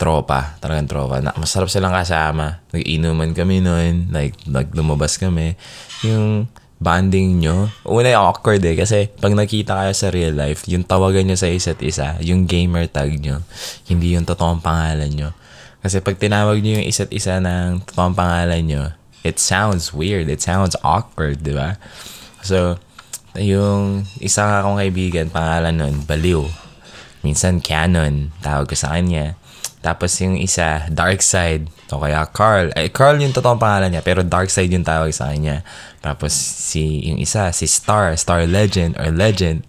tropa, 0.00 0.56
talagang 0.64 0.88
tropa. 0.88 1.20
Na, 1.20 1.36
masarap 1.36 1.68
silang 1.68 1.92
kasama. 1.92 2.64
Nag-inuman 2.72 3.36
kami 3.36 3.60
noon, 3.60 4.08
like, 4.08 4.32
like 4.48 4.72
lumabas 4.72 5.20
kami. 5.20 5.60
Yung 6.00 6.48
bonding 6.84 7.40
nyo, 7.40 7.72
una 7.88 8.12
yung 8.12 8.28
awkward 8.28 8.60
eh, 8.60 8.76
kasi 8.76 9.08
pag 9.08 9.32
nakita 9.32 9.72
kayo 9.72 9.92
sa 9.96 10.12
real 10.12 10.36
life, 10.36 10.68
yung 10.68 10.84
tawagan 10.84 11.24
nyo 11.24 11.36
sa 11.40 11.48
isa't 11.48 11.80
isa, 11.80 12.20
yung 12.20 12.44
gamer 12.44 12.84
tag 12.92 13.16
nyo, 13.16 13.40
hindi 13.88 14.12
yung 14.12 14.28
totoong 14.28 14.60
pangalan 14.60 15.08
nyo. 15.08 15.32
Kasi 15.80 16.04
pag 16.04 16.20
tinawag 16.20 16.60
nyo 16.60 16.84
yung 16.84 16.86
isa't 16.86 17.08
isa 17.16 17.40
ng 17.40 17.88
totoong 17.88 18.12
pangalan 18.12 18.62
nyo, 18.68 18.84
it 19.24 19.40
sounds 19.40 19.96
weird, 19.96 20.28
it 20.28 20.44
sounds 20.44 20.76
awkward, 20.84 21.40
di 21.40 21.56
ba? 21.56 21.80
So, 22.44 22.76
yung 23.40 24.04
isa 24.20 24.60
akong 24.60 24.76
kaibigan, 24.76 25.32
pangalan 25.32 25.80
nun, 25.80 25.96
Baliw. 26.04 26.44
Minsan, 27.24 27.64
Canon, 27.64 28.36
tawag 28.44 28.68
ko 28.68 28.76
sa 28.76 28.92
kanya. 28.92 29.40
Tapos 29.84 30.16
yung 30.24 30.40
isa, 30.40 30.88
Dark 30.88 31.20
Side. 31.20 31.68
O 31.92 32.00
kaya 32.00 32.24
Carl. 32.32 32.72
Eh, 32.72 32.88
Carl 32.88 33.20
yung 33.20 33.36
totoong 33.36 33.60
pangalan 33.60 33.92
niya, 33.92 34.00
pero 34.00 34.24
Dark 34.24 34.48
Side 34.48 34.72
yung 34.72 34.80
tawag 34.80 35.12
sa 35.12 35.28
kanya. 35.28 35.60
Tapos 36.00 36.32
si 36.32 37.04
yung 37.04 37.20
isa, 37.20 37.52
si 37.52 37.68
Star, 37.68 38.16
Star 38.16 38.48
Legend 38.48 38.96
or 38.96 39.12
Legend. 39.12 39.60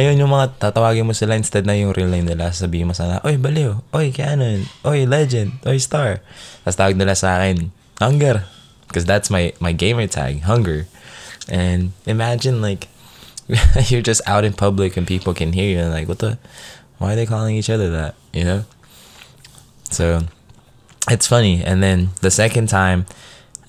Ayun 0.00 0.16
yung 0.16 0.32
mga 0.32 0.56
tatawagin 0.56 1.04
mo 1.04 1.12
sila 1.12 1.36
instead 1.36 1.68
na 1.68 1.76
yung 1.76 1.92
real 1.92 2.08
name 2.08 2.24
nila. 2.24 2.56
Sabihin 2.56 2.88
mo 2.88 2.96
sana, 2.96 3.20
Oy, 3.20 3.36
Baliw. 3.36 3.84
Oy, 3.92 4.16
Canon. 4.16 4.64
Oy, 4.80 5.04
Legend. 5.04 5.60
Oy, 5.68 5.76
Star. 5.76 6.24
Tapos 6.64 6.80
tawag 6.80 6.96
nila 6.96 7.12
sa 7.12 7.36
akin, 7.36 7.68
Hunger. 8.00 8.48
Because 8.88 9.04
that's 9.04 9.28
my, 9.28 9.52
my 9.60 9.76
gamer 9.76 10.08
tag, 10.08 10.40
Hunger. 10.48 10.88
And 11.52 11.92
imagine 12.08 12.64
like, 12.64 12.88
you're 13.92 14.00
just 14.00 14.24
out 14.24 14.48
in 14.48 14.56
public 14.56 14.96
and 14.96 15.04
people 15.04 15.36
can 15.36 15.52
hear 15.52 15.68
you 15.68 15.84
and 15.84 15.92
like, 15.92 16.08
what 16.08 16.24
the, 16.24 16.40
why 16.96 17.12
are 17.12 17.16
they 17.20 17.28
calling 17.28 17.60
each 17.60 17.68
other 17.68 17.92
that? 17.92 18.16
You 18.32 18.44
know? 18.48 18.60
So 19.90 20.22
it's 21.08 21.26
funny. 21.26 21.62
And 21.62 21.82
then 21.82 22.10
the 22.20 22.30
second 22.30 22.68
time, 22.68 23.06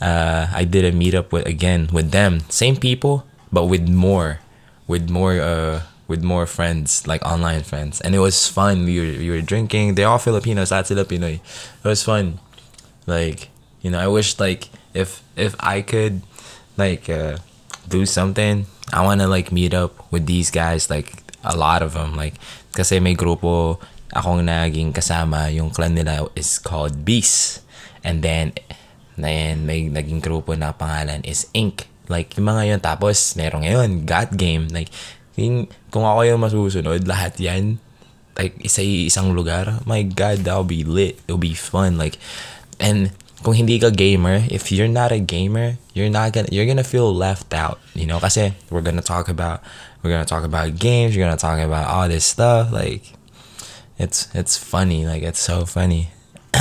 uh, 0.02 0.48
I 0.54 0.64
did 0.64 0.86
a 0.86 0.92
meetup 0.92 1.32
with 1.32 1.46
again 1.46 1.90
with 1.92 2.12
them, 2.12 2.42
same 2.50 2.76
people, 2.76 3.26
but 3.52 3.66
with 3.66 3.88
more, 3.88 4.40
with 4.88 5.10
more, 5.10 5.40
uh, 5.40 5.82
with 6.08 6.24
more 6.24 6.46
friends, 6.46 7.08
like 7.08 7.24
online 7.26 7.64
friends, 7.64 8.02
and 8.02 8.16
it 8.16 8.20
was 8.20 8.48
fun. 8.48 8.84
We 8.86 9.00
were, 9.00 9.18
we 9.18 9.30
were 9.30 9.42
drinking. 9.42 9.96
They're 9.96 10.08
all 10.08 10.18
Filipinos. 10.18 10.70
That's 10.70 10.90
Filipino. 10.90 11.28
It 11.28 11.42
was 11.84 12.04
fun. 12.04 12.40
Like 13.06 13.50
you 13.82 13.90
know, 13.92 14.00
I 14.00 14.08
wish 14.08 14.40
like 14.40 14.70
if 14.94 15.24
if 15.36 15.56
I 15.60 15.82
could 15.82 16.22
like 16.78 17.10
uh, 17.10 17.38
do 17.88 18.06
something, 18.06 18.66
I 18.94 19.04
want 19.04 19.22
to 19.22 19.28
like 19.28 19.52
meet 19.52 19.74
up 19.74 20.12
with 20.12 20.26
these 20.26 20.52
guys, 20.52 20.90
like 20.90 21.24
a 21.44 21.56
lot 21.56 21.82
of 21.82 21.94
them, 21.94 22.16
like 22.16 22.36
kasi 22.74 23.00
may 23.00 23.16
grupo 23.16 23.80
akong 24.12 24.44
naging 24.44 24.92
kasama, 24.92 25.52
yung 25.52 25.72
clan 25.72 25.96
nila 25.96 26.28
is 26.36 26.60
called 26.60 27.04
Beast. 27.04 27.64
And 28.04 28.24
then, 28.24 28.54
then 29.16 29.66
may 29.66 29.88
naging 29.88 30.22
grupo 30.24 30.56
na 30.56 30.76
pangalan 30.76 31.24
is 31.28 31.48
Ink. 31.56 31.88
Like, 32.12 32.36
yung 32.36 32.52
mga 32.52 32.76
yun. 32.76 32.82
Tapos, 32.84 33.36
meron 33.40 33.64
ngayon, 33.64 34.04
God 34.04 34.36
Game. 34.36 34.68
Like, 34.68 34.92
yung, 35.40 35.72
kung 35.90 36.04
ako 36.04 36.28
yung 36.28 36.44
masusunod, 36.44 37.08
lahat 37.08 37.40
yan, 37.40 37.80
like, 38.36 38.56
isa 38.60 38.84
isang 38.84 39.32
lugar, 39.32 39.80
my 39.88 40.04
God, 40.04 40.44
that'll 40.44 40.68
be 40.68 40.84
lit. 40.84 41.20
It'll 41.28 41.40
be 41.40 41.56
fun. 41.56 41.96
Like, 41.96 42.20
and 42.82 43.16
kung 43.42 43.58
hindi 43.58 43.82
ka 43.82 43.90
gamer, 43.90 44.46
if 44.50 44.70
you're 44.70 44.92
not 44.92 45.12
a 45.12 45.20
gamer, 45.20 45.78
you're 45.94 46.14
not 46.14 46.34
gonna 46.34 46.50
you're 46.54 46.70
gonna 46.70 46.86
feel 46.86 47.10
left 47.10 47.54
out, 47.54 47.82
you 47.98 48.06
know? 48.06 48.22
Kasi 48.22 48.54
we're 48.70 48.86
gonna 48.86 49.02
talk 49.02 49.28
about 49.30 49.66
we're 50.02 50.14
gonna 50.14 50.30
talk 50.30 50.46
about 50.46 50.78
games, 50.78 51.18
we're 51.18 51.26
gonna 51.26 51.42
talk 51.42 51.58
about 51.58 51.90
all 51.90 52.08
this 52.08 52.26
stuff, 52.26 52.70
like 52.70 53.18
it's 54.02 54.34
it's 54.34 54.58
funny 54.58 55.06
like 55.06 55.22
it's 55.22 55.40
so 55.40 55.66
funny. 55.70 56.10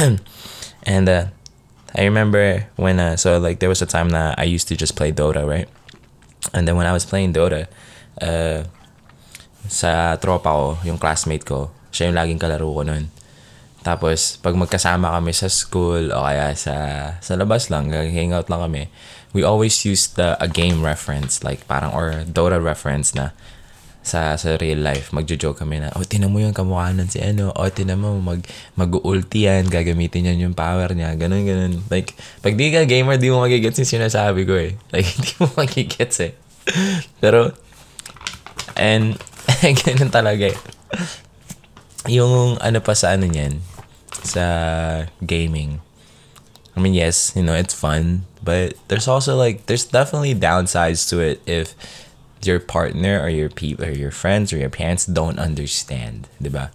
And 0.84 1.08
uh, 1.08 1.24
i 1.94 2.04
remember 2.06 2.66
when 2.76 3.00
uh, 3.00 3.16
so 3.16 3.38
like 3.38 3.58
there 3.58 3.68
was 3.68 3.82
a 3.82 3.86
time 3.86 4.10
that 4.10 4.38
i 4.38 4.44
used 4.44 4.68
to 4.68 4.76
just 4.76 4.94
play 4.94 5.10
dota 5.12 5.42
right? 5.46 5.68
And 6.54 6.66
then 6.66 6.76
when 6.76 6.86
i 6.86 6.92
was 6.92 7.04
playing 7.04 7.34
dota 7.34 7.66
uh, 8.22 8.64
sa 9.66 10.16
tropa 10.16 10.50
ko 10.50 10.68
yung 10.86 10.98
classmate 10.98 11.44
ko 11.44 11.70
siya 11.90 12.10
yung 12.10 12.18
laging 12.18 12.40
kalaro 12.40 12.70
ko 12.70 12.82
noon 12.86 13.10
tapos 13.80 14.36
pag 14.44 14.54
magkasama 14.54 15.08
kami 15.18 15.32
sa 15.32 15.48
school 15.48 16.12
o 16.12 16.18
kaya 16.20 16.52
sa 16.54 16.74
sa 17.18 17.32
labas 17.34 17.72
lang 17.72 17.90
hang 17.90 18.32
out 18.36 18.48
lang 18.52 18.60
kami 18.60 18.92
we 19.32 19.42
always 19.42 19.84
use 19.84 20.14
the 20.14 20.36
a 20.38 20.48
game 20.48 20.84
reference 20.84 21.42
like 21.42 21.64
parang 21.66 21.90
or 21.90 22.24
Dota 22.28 22.60
reference 22.60 23.16
na 23.16 23.32
sa 24.10 24.34
sa 24.34 24.58
real 24.58 24.82
life, 24.82 25.14
magjo-joke 25.14 25.62
kami 25.62 25.78
na, 25.78 25.94
oh, 25.94 26.02
tinan 26.02 26.34
mo 26.34 26.42
yung 26.42 26.50
kamukha 26.50 26.90
nun 26.90 27.06
si 27.06 27.22
ano, 27.22 27.54
oh, 27.54 27.70
tinan 27.70 28.02
mo, 28.02 28.18
mag, 28.18 28.42
mag-ulti 28.74 29.46
yan, 29.46 29.70
gagamitin 29.70 30.26
yan 30.34 30.50
yung 30.50 30.56
power 30.58 30.90
niya, 30.90 31.14
ganun, 31.14 31.46
ganun. 31.46 31.78
Like, 31.86 32.18
pag 32.42 32.58
di 32.58 32.74
ka 32.74 32.82
gamer, 32.90 33.22
di 33.22 33.30
mo 33.30 33.46
magigets 33.46 33.78
yung 33.78 34.02
sinasabi 34.02 34.42
ko 34.42 34.58
eh. 34.58 34.74
Like, 34.92 35.06
hindi 35.06 35.30
mo 35.38 35.46
magigets 35.62 36.18
eh. 36.26 36.34
Pero, 37.22 37.54
and, 38.74 39.14
ganun 39.86 40.10
talaga 40.10 40.50
eh. 40.50 40.58
Yung 42.10 42.58
ano 42.58 42.82
pa 42.82 42.98
sa 42.98 43.14
ano 43.14 43.30
niyan, 43.30 43.62
sa 44.26 44.44
gaming. 45.22 45.78
I 46.74 46.82
mean, 46.82 46.94
yes, 46.94 47.34
you 47.36 47.46
know, 47.46 47.54
it's 47.54 47.74
fun, 47.74 48.26
but 48.42 48.74
there's 48.88 49.06
also 49.06 49.36
like, 49.36 49.66
there's 49.66 49.84
definitely 49.84 50.34
downsides 50.34 51.06
to 51.10 51.20
it 51.20 51.38
if 51.46 51.74
your 52.46 52.60
partner 52.60 53.20
or 53.20 53.28
your 53.28 53.48
people 53.48 53.84
or 53.84 53.92
your 53.92 54.10
friends 54.10 54.52
or 54.52 54.58
your 54.58 54.72
parents 54.72 55.04
don't 55.04 55.38
understand, 55.38 56.28
'di 56.40 56.50
ba? 56.52 56.72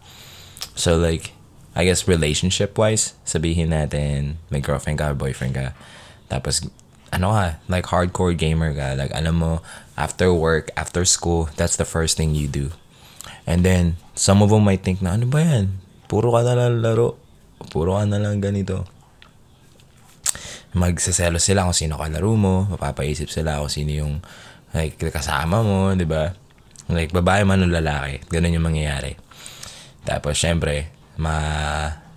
So 0.78 0.98
like 0.98 1.32
I 1.76 1.84
guess 1.84 2.08
relationship 2.08 2.80
wise, 2.80 3.14
sabihin 3.28 3.76
natin 3.76 4.40
may 4.48 4.64
girlfriend 4.64 5.04
ka 5.04 5.12
or 5.12 5.18
boyfriend 5.18 5.60
ka. 5.60 5.76
Tapos 6.32 6.64
ano 7.12 7.32
ka, 7.36 7.60
like 7.68 7.88
hardcore 7.92 8.36
gamer 8.36 8.72
ka. 8.72 8.96
Like 8.96 9.12
alam 9.16 9.40
mo, 9.40 9.64
after 9.96 10.32
work, 10.32 10.72
after 10.76 11.04
school, 11.04 11.52
that's 11.56 11.76
the 11.76 11.88
first 11.88 12.20
thing 12.20 12.36
you 12.36 12.48
do. 12.48 12.72
And 13.46 13.62
then, 13.62 14.02
some 14.18 14.42
of 14.42 14.50
them 14.50 14.66
might 14.66 14.82
think 14.82 15.00
na, 15.06 15.16
ano 15.16 15.30
ba 15.30 15.40
yan? 15.40 15.80
Puro 16.10 16.34
ka 16.34 16.42
na 16.42 16.58
lang 16.58 16.82
laro. 16.82 17.16
Puro 17.70 17.96
ka 17.96 18.04
na 18.10 18.18
lang 18.18 18.42
ganito. 18.42 18.90
Magsaselo 20.76 21.40
sila 21.40 21.64
kung 21.64 21.78
sino 21.78 21.96
ka 21.96 22.10
laro 22.10 22.34
mo. 22.36 22.66
Mapapaisip 22.68 23.30
sila 23.30 23.62
kung 23.62 23.72
sino 23.72 23.92
yung 23.94 24.14
like 24.76 25.00
kasama 25.00 25.64
mo, 25.64 25.96
'di 25.96 26.04
ba? 26.04 26.36
Like 26.92 27.16
babae 27.16 27.48
man 27.48 27.64
o 27.64 27.72
lalaki, 27.72 28.28
ganun 28.28 28.60
yung 28.60 28.68
mangyayari. 28.68 29.16
Tapos 30.04 30.36
syempre, 30.38 30.92
ma 31.16 31.36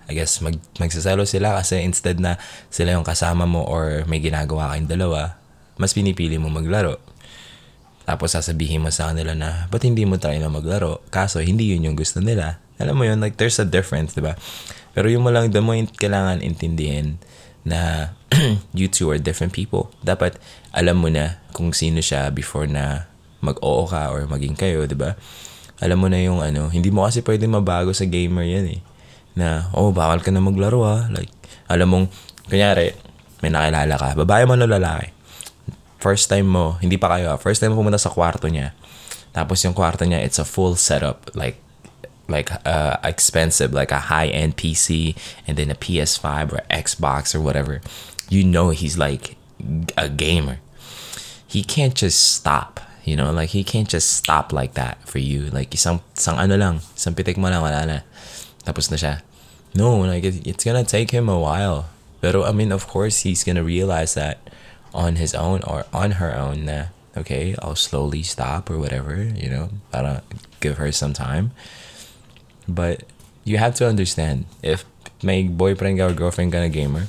I 0.09 0.13
guess 0.17 0.43
mag 0.43 0.59
magsasalo 0.83 1.25
sila 1.25 1.57
kasi 1.57 1.81
instead 1.87 2.19
na 2.19 2.37
sila 2.69 2.99
yung 2.99 3.07
kasama 3.07 3.47
mo 3.47 3.63
or 3.63 4.03
may 4.11 4.19
ginagawa 4.19 4.75
kayong 4.75 4.91
dalawa, 4.91 5.39
mas 5.79 5.95
pinipili 5.95 6.37
mo 6.37 6.51
maglaro. 6.51 6.99
Tapos 8.09 8.33
sasabihin 8.33 8.81
mo 8.81 8.89
sa 8.89 9.13
kanila 9.13 9.37
na, 9.37 9.69
ba't 9.69 9.85
hindi 9.85 10.09
mo 10.09 10.17
try 10.17 10.41
na 10.41 10.49
maglaro? 10.49 11.05
Kaso, 11.13 11.45
hindi 11.45 11.77
yun 11.77 11.93
yung 11.93 11.97
gusto 12.01 12.25
nila. 12.25 12.57
Alam 12.81 12.97
mo 12.97 13.05
yun, 13.05 13.21
like, 13.21 13.37
there's 13.37 13.61
a 13.61 13.69
difference, 13.69 14.17
di 14.17 14.25
ba? 14.25 14.33
Pero 14.97 15.13
yung 15.13 15.29
mo 15.29 15.29
lang, 15.29 15.53
the 15.53 15.61
mo 15.61 15.77
kailangan 15.77 16.41
intindihin 16.41 17.21
na 17.69 18.13
you 18.73 18.89
two 18.89 19.13
are 19.13 19.21
different 19.21 19.53
people. 19.53 19.93
Dapat 20.01 20.41
alam 20.73 21.05
mo 21.05 21.13
na 21.13 21.37
kung 21.59 21.75
sino 21.75 21.99
siya 21.99 22.31
before 22.31 22.71
na 22.71 23.11
mag-oo 23.43 23.83
ka 23.91 24.15
or 24.15 24.23
maging 24.31 24.55
kayo, 24.55 24.87
'di 24.87 24.95
ba? 24.95 25.19
Alam 25.83 26.07
mo 26.07 26.07
na 26.07 26.23
yung 26.23 26.39
ano, 26.39 26.71
hindi 26.71 26.95
mo 26.95 27.03
kasi 27.03 27.19
pwede 27.27 27.51
mabago 27.51 27.91
sa 27.91 28.07
gamer 28.07 28.47
'yan 28.47 28.79
eh. 28.79 28.81
Na, 29.35 29.71
oh, 29.75 29.91
bawal 29.91 30.23
ka 30.23 30.31
na 30.31 30.39
maglaro 30.39 30.87
ah. 30.87 31.11
Like, 31.11 31.31
alam 31.67 31.91
mong, 31.91 32.07
kunyari, 32.51 32.95
may 33.43 33.51
nakilala 33.51 33.95
ka, 33.95 34.09
babae 34.19 34.47
mo 34.47 34.55
o 34.55 34.67
lalaki. 34.67 35.15
First 35.99 36.31
time 36.31 36.47
mo, 36.47 36.79
hindi 36.79 36.99
pa 36.99 37.11
kayo, 37.19 37.35
ah. 37.35 37.39
first 37.39 37.59
time 37.63 37.75
mo 37.75 37.83
pumunta 37.83 37.99
sa 37.99 38.11
kwarto 38.11 38.47
niya. 38.51 38.75
Tapos 39.31 39.63
yung 39.63 39.75
kwarto 39.75 40.03
niya, 40.03 40.23
it's 40.23 40.43
a 40.43 40.47
full 40.47 40.75
setup. 40.75 41.31
Like, 41.39 41.63
like 42.29 42.51
uh, 42.67 42.99
expensive, 43.03 43.73
like 43.73 43.91
a 43.91 44.11
high 44.11 44.29
end 44.29 44.57
PC 44.57 45.17
and 45.47 45.57
then 45.57 45.71
a 45.71 45.79
PS5 45.79 46.53
or 46.53 46.61
Xbox 46.71 47.35
or 47.35 47.41
whatever, 47.41 47.81
you 48.29 48.45
know 48.45 48.71
he's 48.71 48.99
like 48.99 49.37
a 49.97 50.09
gamer. 50.09 50.61
He 51.49 51.65
can't 51.65 51.97
just 51.97 52.37
stop, 52.37 52.79
you 53.05 53.17
know, 53.17 53.33
like 53.33 53.51
he 53.57 53.65
can't 53.65 53.89
just 53.89 54.13
stop 54.13 54.53
like 54.53 54.75
that 54.75 55.01
for 55.09 55.19
you. 55.19 55.49
Like 55.49 55.73
isang, 55.73 56.05
isang 56.15 56.37
ano 56.37 56.61
lang, 56.61 56.85
isang 56.93 57.17
pitik 57.17 57.41
mo 57.41 57.49
lang, 57.49 57.65
wala 57.65 57.89
na. 57.89 57.99
Tapos 58.69 58.93
na 58.93 59.01
siya. 59.01 59.25
No, 59.75 60.05
like 60.05 60.25
it, 60.25 60.47
it's 60.47 60.65
gonna 60.65 60.85
take 60.85 61.11
him 61.11 61.29
a 61.29 61.39
while. 61.41 61.89
But 62.21 62.37
I 62.37 62.53
mean, 62.53 62.71
of 62.71 62.87
course, 62.87 63.25
he's 63.25 63.45
gonna 63.45 63.65
realize 63.65 64.13
that 64.15 64.45
on 64.93 65.17
his 65.17 65.35
own 65.35 65.65
or 65.65 65.89
on 65.93 66.21
her 66.21 66.37
own. 66.37 66.69
Na, 66.69 66.93
okay, 67.17 67.57
I'll 67.63 67.77
slowly 67.81 68.23
stop 68.23 68.69
or 68.69 68.77
whatever. 68.77 69.17
You 69.17 69.49
know, 69.49 69.65
don't 69.93 70.23
give 70.61 70.77
her 70.77 70.93
some 70.93 71.13
time. 71.13 71.53
But 72.69 73.05
you 73.45 73.57
have 73.57 73.75
to 73.77 73.89
understand 73.89 74.45
if 74.63 74.85
my 75.23 75.49
boyfriend 75.51 76.01
or 76.01 76.13
girlfriend 76.13 76.53
gonna 76.53 76.69
gamer, 76.69 77.09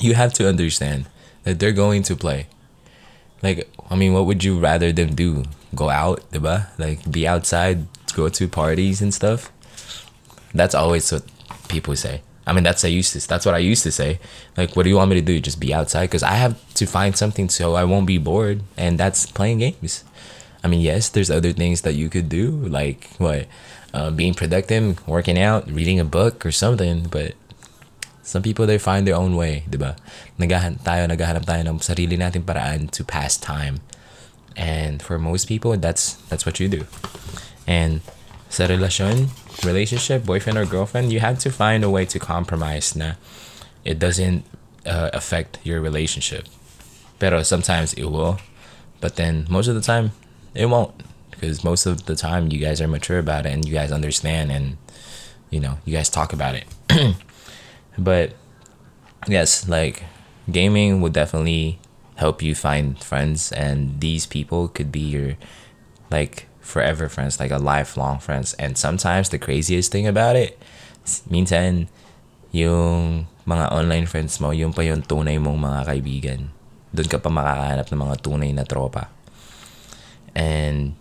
you 0.00 0.14
have 0.14 0.32
to 0.34 0.48
understand 0.48 1.06
that 1.44 1.58
they're 1.58 1.76
going 1.76 2.02
to 2.04 2.16
play. 2.16 2.46
Like, 3.42 3.68
I 3.90 3.96
mean, 3.96 4.12
what 4.12 4.26
would 4.26 4.42
you 4.44 4.58
rather 4.58 4.92
them 4.92 5.14
do? 5.14 5.44
Go 5.74 5.90
out, 5.90 6.28
diba? 6.32 6.68
Like, 6.78 7.10
be 7.10 7.26
outside, 7.28 7.86
go 8.14 8.28
to 8.28 8.48
parties 8.48 9.00
and 9.00 9.12
stuff? 9.12 9.52
That's 10.54 10.74
always 10.74 11.12
what 11.12 11.22
people 11.68 11.94
say. 11.94 12.22
I 12.46 12.52
mean, 12.54 12.64
that's 12.64 12.82
I 12.82 12.88
used 12.88 13.12
to. 13.12 13.28
That's 13.28 13.44
what 13.44 13.54
I 13.54 13.58
used 13.58 13.82
to 13.82 13.92
say. 13.92 14.18
Like, 14.56 14.74
what 14.74 14.84
do 14.84 14.88
you 14.88 14.96
want 14.96 15.10
me 15.10 15.16
to 15.16 15.22
do? 15.22 15.38
Just 15.38 15.60
be 15.60 15.74
outside? 15.74 16.06
Because 16.06 16.22
I 16.22 16.32
have 16.32 16.56
to 16.74 16.86
find 16.86 17.14
something 17.14 17.50
so 17.50 17.74
I 17.74 17.84
won't 17.84 18.06
be 18.06 18.16
bored, 18.16 18.62
and 18.76 18.98
that's 18.98 19.26
playing 19.26 19.58
games. 19.58 20.02
I 20.64 20.68
mean, 20.68 20.80
yes, 20.80 21.10
there's 21.10 21.30
other 21.30 21.52
things 21.52 21.82
that 21.82 21.94
you 21.94 22.08
could 22.08 22.28
do, 22.30 22.50
like 22.50 23.10
what, 23.18 23.46
uh, 23.92 24.10
being 24.10 24.32
productive, 24.32 25.06
working 25.06 25.38
out, 25.38 25.70
reading 25.70 26.00
a 26.00 26.04
book 26.04 26.46
or 26.46 26.50
something. 26.50 27.06
But 27.10 27.34
some 28.28 28.44
people 28.44 28.68
they 28.68 28.76
find 28.76 29.08
their 29.08 29.16
own 29.16 29.40
way, 29.40 29.64
diba? 29.70 29.96
Nagahan 30.36 30.76
tayo, 30.84 31.08
naghahanap 31.08 31.48
tayo 31.48 31.64
ng 31.64 31.80
sarili 31.80 32.20
nating 32.20 32.44
paraan 32.44 32.92
to 32.92 33.00
pass 33.00 33.40
time. 33.40 33.80
And 34.52 35.00
for 35.00 35.16
most 35.16 35.48
people, 35.48 35.72
that's 35.80 36.20
that's 36.28 36.44
what 36.44 36.60
you 36.60 36.68
do. 36.68 36.84
And 37.64 38.04
sa 38.52 38.68
relasyon, 38.68 39.32
relationship, 39.64 40.28
boyfriend 40.28 40.60
or 40.60 40.68
girlfriend, 40.68 41.08
you 41.08 41.24
have 41.24 41.40
to 41.40 41.48
find 41.48 41.80
a 41.80 41.88
way 41.88 42.04
to 42.04 42.20
compromise 42.20 42.92
na 42.92 43.16
it 43.80 43.96
doesn't 43.96 44.44
uh, 44.84 45.08
affect 45.16 45.56
your 45.64 45.80
relationship. 45.80 46.52
Pero 47.16 47.40
sometimes 47.40 47.96
it 47.96 48.12
will. 48.12 48.44
But 49.00 49.16
then 49.16 49.48
most 49.48 49.72
of 49.72 49.74
the 49.74 49.80
time, 49.80 50.12
it 50.52 50.68
won't. 50.68 50.92
Because 51.32 51.64
most 51.64 51.86
of 51.86 52.04
the 52.04 52.18
time, 52.18 52.52
you 52.52 52.60
guys 52.60 52.82
are 52.84 52.90
mature 52.90 53.16
about 53.16 53.46
it 53.46 53.56
and 53.56 53.64
you 53.64 53.72
guys 53.72 53.88
understand 53.88 54.52
and, 54.52 54.76
you 55.48 55.60
know, 55.60 55.78
you 55.86 55.96
guys 55.96 56.10
talk 56.10 56.34
about 56.34 56.58
it. 56.58 56.68
but 57.98 58.32
yes, 59.26 59.68
like 59.68 60.04
gaming 60.50 61.02
would 61.02 61.12
definitely 61.12 61.78
help 62.16 62.42
you 62.42 62.54
find 62.54 62.98
friends 62.98 63.52
and 63.52 64.00
these 64.00 64.26
people 64.26 64.68
could 64.68 64.90
be 64.90 65.00
your 65.00 65.34
like 66.10 66.46
forever 66.60 67.08
friends, 67.08 67.40
like 67.40 67.50
a 67.50 67.58
lifelong 67.58 68.18
friends. 68.18 68.54
And 68.54 68.78
sometimes 68.78 69.28
the 69.28 69.38
craziest 69.38 69.90
thing 69.90 70.06
about 70.06 70.36
it, 70.36 70.58
minsan 71.28 71.88
yung 72.52 73.26
mga 73.48 73.72
online 73.72 74.06
friends 74.06 74.40
mo, 74.40 74.52
yung 74.52 74.72
pa 74.72 74.84
yung 74.84 75.02
tunay 75.02 75.40
mong 75.40 75.58
mga 75.58 75.80
kaibigan. 75.88 76.40
Doon 76.92 77.08
ka 77.08 77.18
pa 77.20 77.28
makakahanap 77.28 77.86
ng 77.88 78.00
mga 78.00 78.16
tunay 78.20 78.50
na 78.52 78.64
tropa. 78.64 79.08
And 80.36 80.96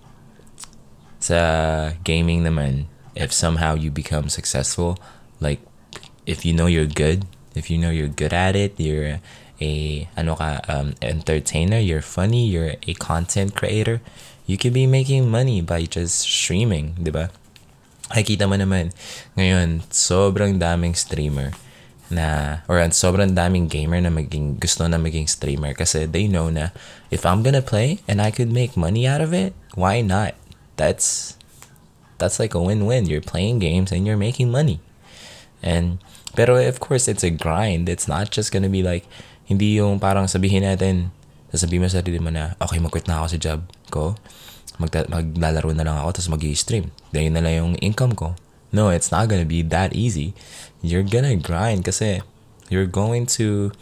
sa 1.19 1.91
gaming 2.03 2.47
naman, 2.47 2.87
if 3.15 3.35
somehow 3.35 3.75
you 3.75 3.91
become 3.91 4.31
successful, 4.31 4.95
like 5.43 5.59
if 6.27 6.43
you 6.43 6.51
know 6.51 6.67
you're 6.67 6.85
good, 6.85 7.23
if 7.55 7.71
you 7.71 7.79
know 7.79 7.89
you're 7.89 8.11
good 8.11 8.35
at 8.35 8.53
it, 8.53 8.75
you're 8.77 9.23
a 9.57 9.71
ano 10.13 10.35
ka 10.35 10.61
um, 10.67 10.93
entertainer, 11.01 11.79
you're 11.79 12.03
funny, 12.03 12.45
you're 12.45 12.75
a 12.85 12.93
content 12.99 13.55
creator, 13.55 14.03
you 14.45 14.59
could 14.59 14.75
be 14.75 14.85
making 14.85 15.31
money 15.31 15.63
by 15.63 15.87
just 15.87 16.21
streaming, 16.21 16.93
di 16.99 17.09
ba? 17.09 17.31
Nakikita 18.11 18.45
mo 18.45 18.59
naman, 18.59 18.93
ngayon, 19.39 19.87
sobrang 19.89 20.59
daming 20.59 20.93
streamer 20.95 21.55
na, 22.07 22.59
or 22.67 22.79
sobrang 22.91 23.35
daming 23.35 23.67
gamer 23.67 23.99
na 23.99 24.11
maging, 24.11 24.59
gusto 24.59 24.87
na 24.87 24.99
maging 24.99 25.27
streamer 25.27 25.73
kasi 25.73 26.07
they 26.07 26.27
know 26.27 26.47
na 26.51 26.71
if 27.11 27.25
I'm 27.25 27.43
gonna 27.43 27.63
play 27.63 27.99
and 28.07 28.21
I 28.21 28.31
could 28.31 28.51
make 28.51 28.79
money 28.79 29.07
out 29.07 29.19
of 29.19 29.33
it, 29.33 29.55
why 29.75 29.99
not? 29.99 30.35
That's, 30.75 31.35
that's 32.19 32.39
like 32.39 32.53
a 32.53 32.61
win-win. 32.61 33.07
You're 33.07 33.25
playing 33.25 33.59
games 33.59 33.91
and 33.91 34.07
you're 34.07 34.19
making 34.19 34.51
money. 34.51 34.79
And, 35.59 35.99
pero 36.37 36.61
of 36.61 36.77
course, 36.77 37.09
it's 37.09 37.25
a 37.25 37.33
grind. 37.33 37.89
It's 37.89 38.05
not 38.05 38.29
just 38.29 38.53
gonna 38.53 38.69
be 38.69 38.85
like, 38.85 39.09
hindi 39.49 39.81
yung 39.81 39.97
parang 39.97 40.29
sabihin 40.29 40.61
natin, 40.61 41.09
sasabihin 41.49 41.81
mo 41.81 41.89
sa 41.89 42.05
sarili 42.05 42.21
mo 42.21 42.29
na, 42.29 42.53
okay, 42.61 42.77
mag-quit 42.77 43.09
na 43.09 43.25
ako 43.25 43.33
sa 43.33 43.39
job 43.41 43.59
ko. 43.89 44.13
Magta- 44.77 45.09
maglalaro 45.09 45.73
na 45.73 45.81
lang 45.81 45.97
ako, 45.97 46.21
tapos 46.21 46.29
mag-stream. 46.37 46.93
Dahil 47.09 47.33
na 47.33 47.41
lang 47.41 47.55
yung 47.57 47.73
income 47.81 48.13
ko. 48.13 48.37
No, 48.69 48.93
it's 48.93 49.09
not 49.09 49.25
gonna 49.25 49.49
be 49.49 49.65
that 49.65 49.97
easy. 49.97 50.37
You're 50.85 51.07
gonna 51.07 51.33
grind 51.33 51.81
kasi 51.89 52.21
you're 52.69 52.85
going 52.85 53.25
to, 53.41 53.73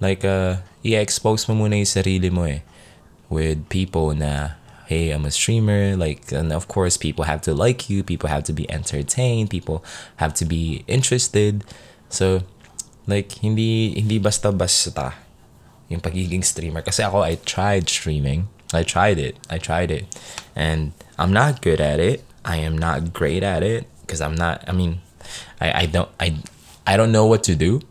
like, 0.00 0.24
uh, 0.24 0.64
i-expose 0.80 1.44
mo 1.52 1.68
muna 1.68 1.76
yung 1.76 1.92
sarili 1.92 2.32
mo 2.32 2.48
eh. 2.48 2.64
With 3.28 3.68
people 3.68 4.16
na, 4.16 4.56
hey, 4.90 5.10
I'm 5.10 5.26
a 5.26 5.30
streamer. 5.30 5.94
Like, 5.94 6.32
and 6.32 6.50
of 6.50 6.66
course, 6.66 6.96
people 6.96 7.24
have 7.24 7.42
to 7.46 7.54
like 7.54 7.90
you. 7.90 8.02
People 8.02 8.28
have 8.28 8.42
to 8.50 8.52
be 8.52 8.70
entertained. 8.70 9.50
People 9.50 9.84
have 10.16 10.34
to 10.40 10.44
be 10.44 10.82
interested. 10.86 11.62
So, 12.10 12.42
like, 13.06 13.32
hindi, 13.40 13.94
hindi 13.94 14.18
basta-basta 14.18 15.14
yung 15.88 16.00
pagiging 16.00 16.44
streamer. 16.44 16.82
Kasi 16.82 17.02
ako, 17.02 17.22
I 17.22 17.38
tried 17.42 17.88
streaming. 17.88 18.48
I 18.72 18.82
tried 18.82 19.18
it. 19.18 19.38
I 19.50 19.58
tried 19.58 19.90
it. 19.90 20.06
And 20.54 20.92
I'm 21.18 21.32
not 21.32 21.62
good 21.62 21.80
at 21.80 21.98
it. 21.98 22.22
I 22.44 22.56
am 22.56 22.78
not 22.78 23.12
great 23.12 23.42
at 23.42 23.62
it 23.62 23.86
because 24.02 24.20
I'm 24.20 24.34
not, 24.34 24.62
I 24.66 24.72
mean, 24.72 25.00
I, 25.60 25.82
I 25.82 25.86
don't, 25.86 26.08
I, 26.18 26.38
I 26.86 26.96
don't 26.96 27.12
know 27.12 27.26
what 27.26 27.42
to 27.44 27.54
do. 27.54 27.82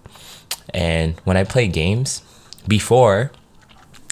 And 0.74 1.20
when 1.24 1.38
I 1.38 1.44
play 1.44 1.68
games, 1.68 2.24
before, 2.68 3.32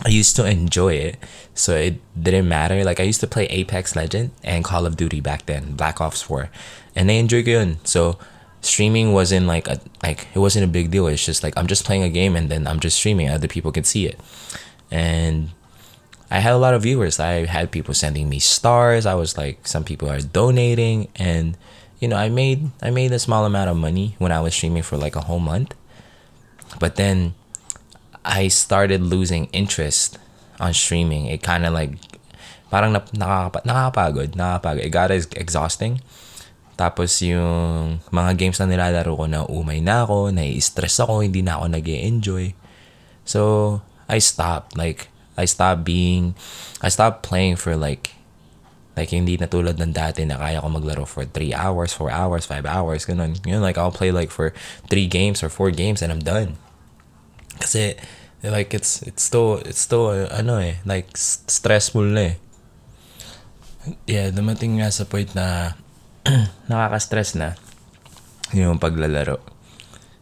I 0.05 0.09
used 0.09 0.35
to 0.35 0.45
enjoy 0.45 0.93
it. 0.93 1.17
So 1.53 1.73
it 1.75 1.99
didn't 2.19 2.47
matter. 2.47 2.83
Like 2.83 2.99
I 2.99 3.03
used 3.03 3.21
to 3.21 3.27
play 3.27 3.45
Apex 3.45 3.95
Legend 3.95 4.31
and 4.43 4.63
Call 4.63 4.85
of 4.85 4.95
Duty 4.95 5.21
back 5.21 5.45
then, 5.47 5.73
Black 5.73 5.99
Ops 6.01 6.21
4. 6.21 6.49
And 6.95 7.09
I 7.09 7.15
enjoyed 7.15 7.47
it. 7.47 7.87
So 7.87 8.17
streaming 8.61 9.13
wasn't 9.13 9.47
like 9.47 9.67
a 9.67 9.79
like 10.03 10.27
it 10.33 10.39
wasn't 10.39 10.65
a 10.65 10.67
big 10.67 10.91
deal. 10.91 11.07
It's 11.07 11.25
just 11.25 11.43
like 11.43 11.53
I'm 11.57 11.67
just 11.67 11.85
playing 11.85 12.03
a 12.03 12.09
game 12.09 12.35
and 12.35 12.49
then 12.49 12.67
I'm 12.67 12.79
just 12.79 12.97
streaming. 12.97 13.29
Other 13.29 13.47
people 13.47 13.71
can 13.71 13.83
see 13.83 14.05
it. 14.05 14.19
And 14.91 15.51
I 16.29 16.39
had 16.39 16.53
a 16.53 16.57
lot 16.57 16.73
of 16.73 16.83
viewers. 16.83 17.19
I 17.19 17.45
had 17.45 17.71
people 17.71 17.93
sending 17.93 18.29
me 18.29 18.39
stars. 18.39 19.05
I 19.05 19.15
was 19.15 19.37
like 19.37 19.67
some 19.67 19.83
people 19.83 20.09
are 20.09 20.19
donating 20.19 21.07
and 21.15 21.57
you 21.99 22.07
know, 22.07 22.15
I 22.15 22.29
made 22.29 22.69
I 22.81 22.91
made 22.91 23.11
a 23.11 23.19
small 23.19 23.45
amount 23.45 23.69
of 23.69 23.77
money 23.77 24.15
when 24.19 24.31
I 24.31 24.39
was 24.39 24.53
streaming 24.53 24.83
for 24.83 24.97
like 24.97 25.15
a 25.15 25.21
whole 25.21 25.39
month. 25.39 25.73
But 26.79 26.95
then 26.95 27.33
I 28.23 28.49
started 28.49 29.01
losing 29.01 29.45
interest 29.45 30.19
on 30.59 30.73
streaming. 30.73 31.27
It 31.27 31.41
kind 31.41 31.65
of 31.65 31.73
like 31.73 31.97
parang 32.69 32.93
na, 32.93 32.99
nakakapa, 32.99 33.63
nakakapagod, 33.63 34.35
nakakapagod. 34.35 34.83
It 34.83 34.89
got 34.89 35.11
exhausting. 35.11 36.01
Tapos 36.77 37.09
yung 37.25 37.97
mga 38.13 38.31
games 38.37 38.61
na 38.61 38.69
nilalaro 38.69 39.17
ko 39.17 39.25
na 39.25 39.41
umay 39.49 39.81
na 39.81 40.05
ako, 40.05 40.29
nai-stress 40.29 41.01
ako, 41.01 41.25
hindi 41.25 41.41
na 41.41 41.57
ako 41.57 41.65
nag 41.73 41.87
enjoy 41.89 42.53
So, 43.27 43.81
I 44.07 44.23
stopped. 44.23 44.77
Like, 44.77 45.11
I 45.35 45.43
stopped 45.45 45.83
being, 45.83 46.37
I 46.79 46.87
stopped 46.87 47.27
playing 47.27 47.57
for 47.57 47.75
like, 47.75 48.15
like 48.95 49.11
hindi 49.11 49.35
na 49.37 49.45
tulad 49.45 49.77
ng 49.77 49.91
dati 49.91 50.23
na 50.23 50.39
kaya 50.39 50.63
ko 50.63 50.71
maglaro 50.71 51.05
for 51.05 51.27
3 51.27 51.53
hours, 51.53 51.91
4 51.93 52.09
hours, 52.09 52.47
5 52.47 52.65
hours, 52.65 53.03
ganun. 53.03 53.35
You 53.43 53.59
know, 53.59 53.61
like 53.61 53.77
I'll 53.77 53.91
play 53.91 54.15
like 54.15 54.31
for 54.31 54.55
3 54.87 55.05
games 55.11 55.43
or 55.43 55.49
4 55.51 55.75
games 55.75 55.99
and 55.99 56.09
I'm 56.09 56.23
done. 56.23 56.55
Kasi, 57.59 57.99
like, 58.41 58.73
it's, 58.73 59.03
it's 59.03 59.21
still, 59.21 59.59
it's 59.67 59.81
still, 59.81 60.13
ano 60.31 60.57
eh, 60.61 60.79
like, 60.85 61.11
stressful 61.17 62.05
na 62.05 62.21
eh. 62.31 62.35
Yeah, 64.07 64.31
dumating 64.31 64.79
nga 64.79 64.87
sa 64.93 65.03
point 65.03 65.35
na 65.35 65.75
nakaka-stress 66.71 67.35
na 67.39 67.55
yung 68.55 68.79
paglalaro. 68.79 69.39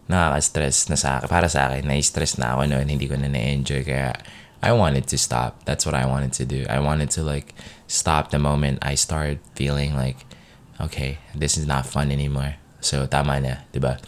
Nakaka-stress 0.05 0.89
na 0.93 0.97
sa 0.97 1.21
para 1.25 1.49
sa 1.49 1.69
akin, 1.69 1.85
na-stress 1.85 2.37
na 2.37 2.53
ako 2.53 2.69
noon, 2.69 2.87
hindi 2.89 3.09
ko 3.09 3.17
na 3.17 3.29
na-enjoy 3.29 3.81
kaya 3.85 4.13
I 4.65 4.73
wanted 4.73 5.05
to 5.13 5.17
stop. 5.17 5.61
That's 5.65 5.85
what 5.85 5.93
I 5.93 6.05
wanted 6.09 6.33
to 6.41 6.45
do. 6.45 6.65
I 6.65 6.81
wanted 6.81 7.13
to 7.17 7.21
like 7.21 7.53
stop 7.85 8.33
the 8.33 8.41
moment 8.41 8.81
I 8.81 8.95
started 8.95 9.37
feeling 9.53 9.93
like 9.93 10.25
okay, 10.81 11.19
this 11.37 11.57
is 11.57 11.69
not 11.69 11.85
fun 11.85 12.11
anymore. 12.11 12.57
So 12.81 13.05
tama 13.05 13.37
na, 13.41 13.65
'di 13.69 13.79
ba? 13.81 14.01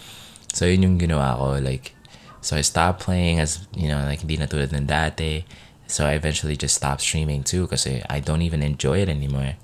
So 0.54 0.66
yun 0.66 0.84
yung 0.84 0.98
ginawa 0.98 1.38
ko 1.38 1.62
like 1.62 1.94
so 2.42 2.58
I 2.58 2.66
stopped 2.66 3.06
playing 3.06 3.38
as, 3.38 3.68
you 3.76 3.90
know, 3.92 4.02
like 4.06 4.26
hindi 4.26 4.38
na 4.38 4.50
tulad 4.50 4.74
ng 4.74 4.90
dati. 4.90 5.46
So 5.88 6.10
I 6.10 6.18
eventually 6.18 6.58
just 6.58 6.76
stopped 6.76 7.06
streaming 7.06 7.44
too 7.46 7.70
kasi 7.70 8.02
I 8.10 8.20
don't 8.20 8.42
even 8.42 8.66
enjoy 8.66 9.06
it 9.06 9.10
anymore. 9.10 9.62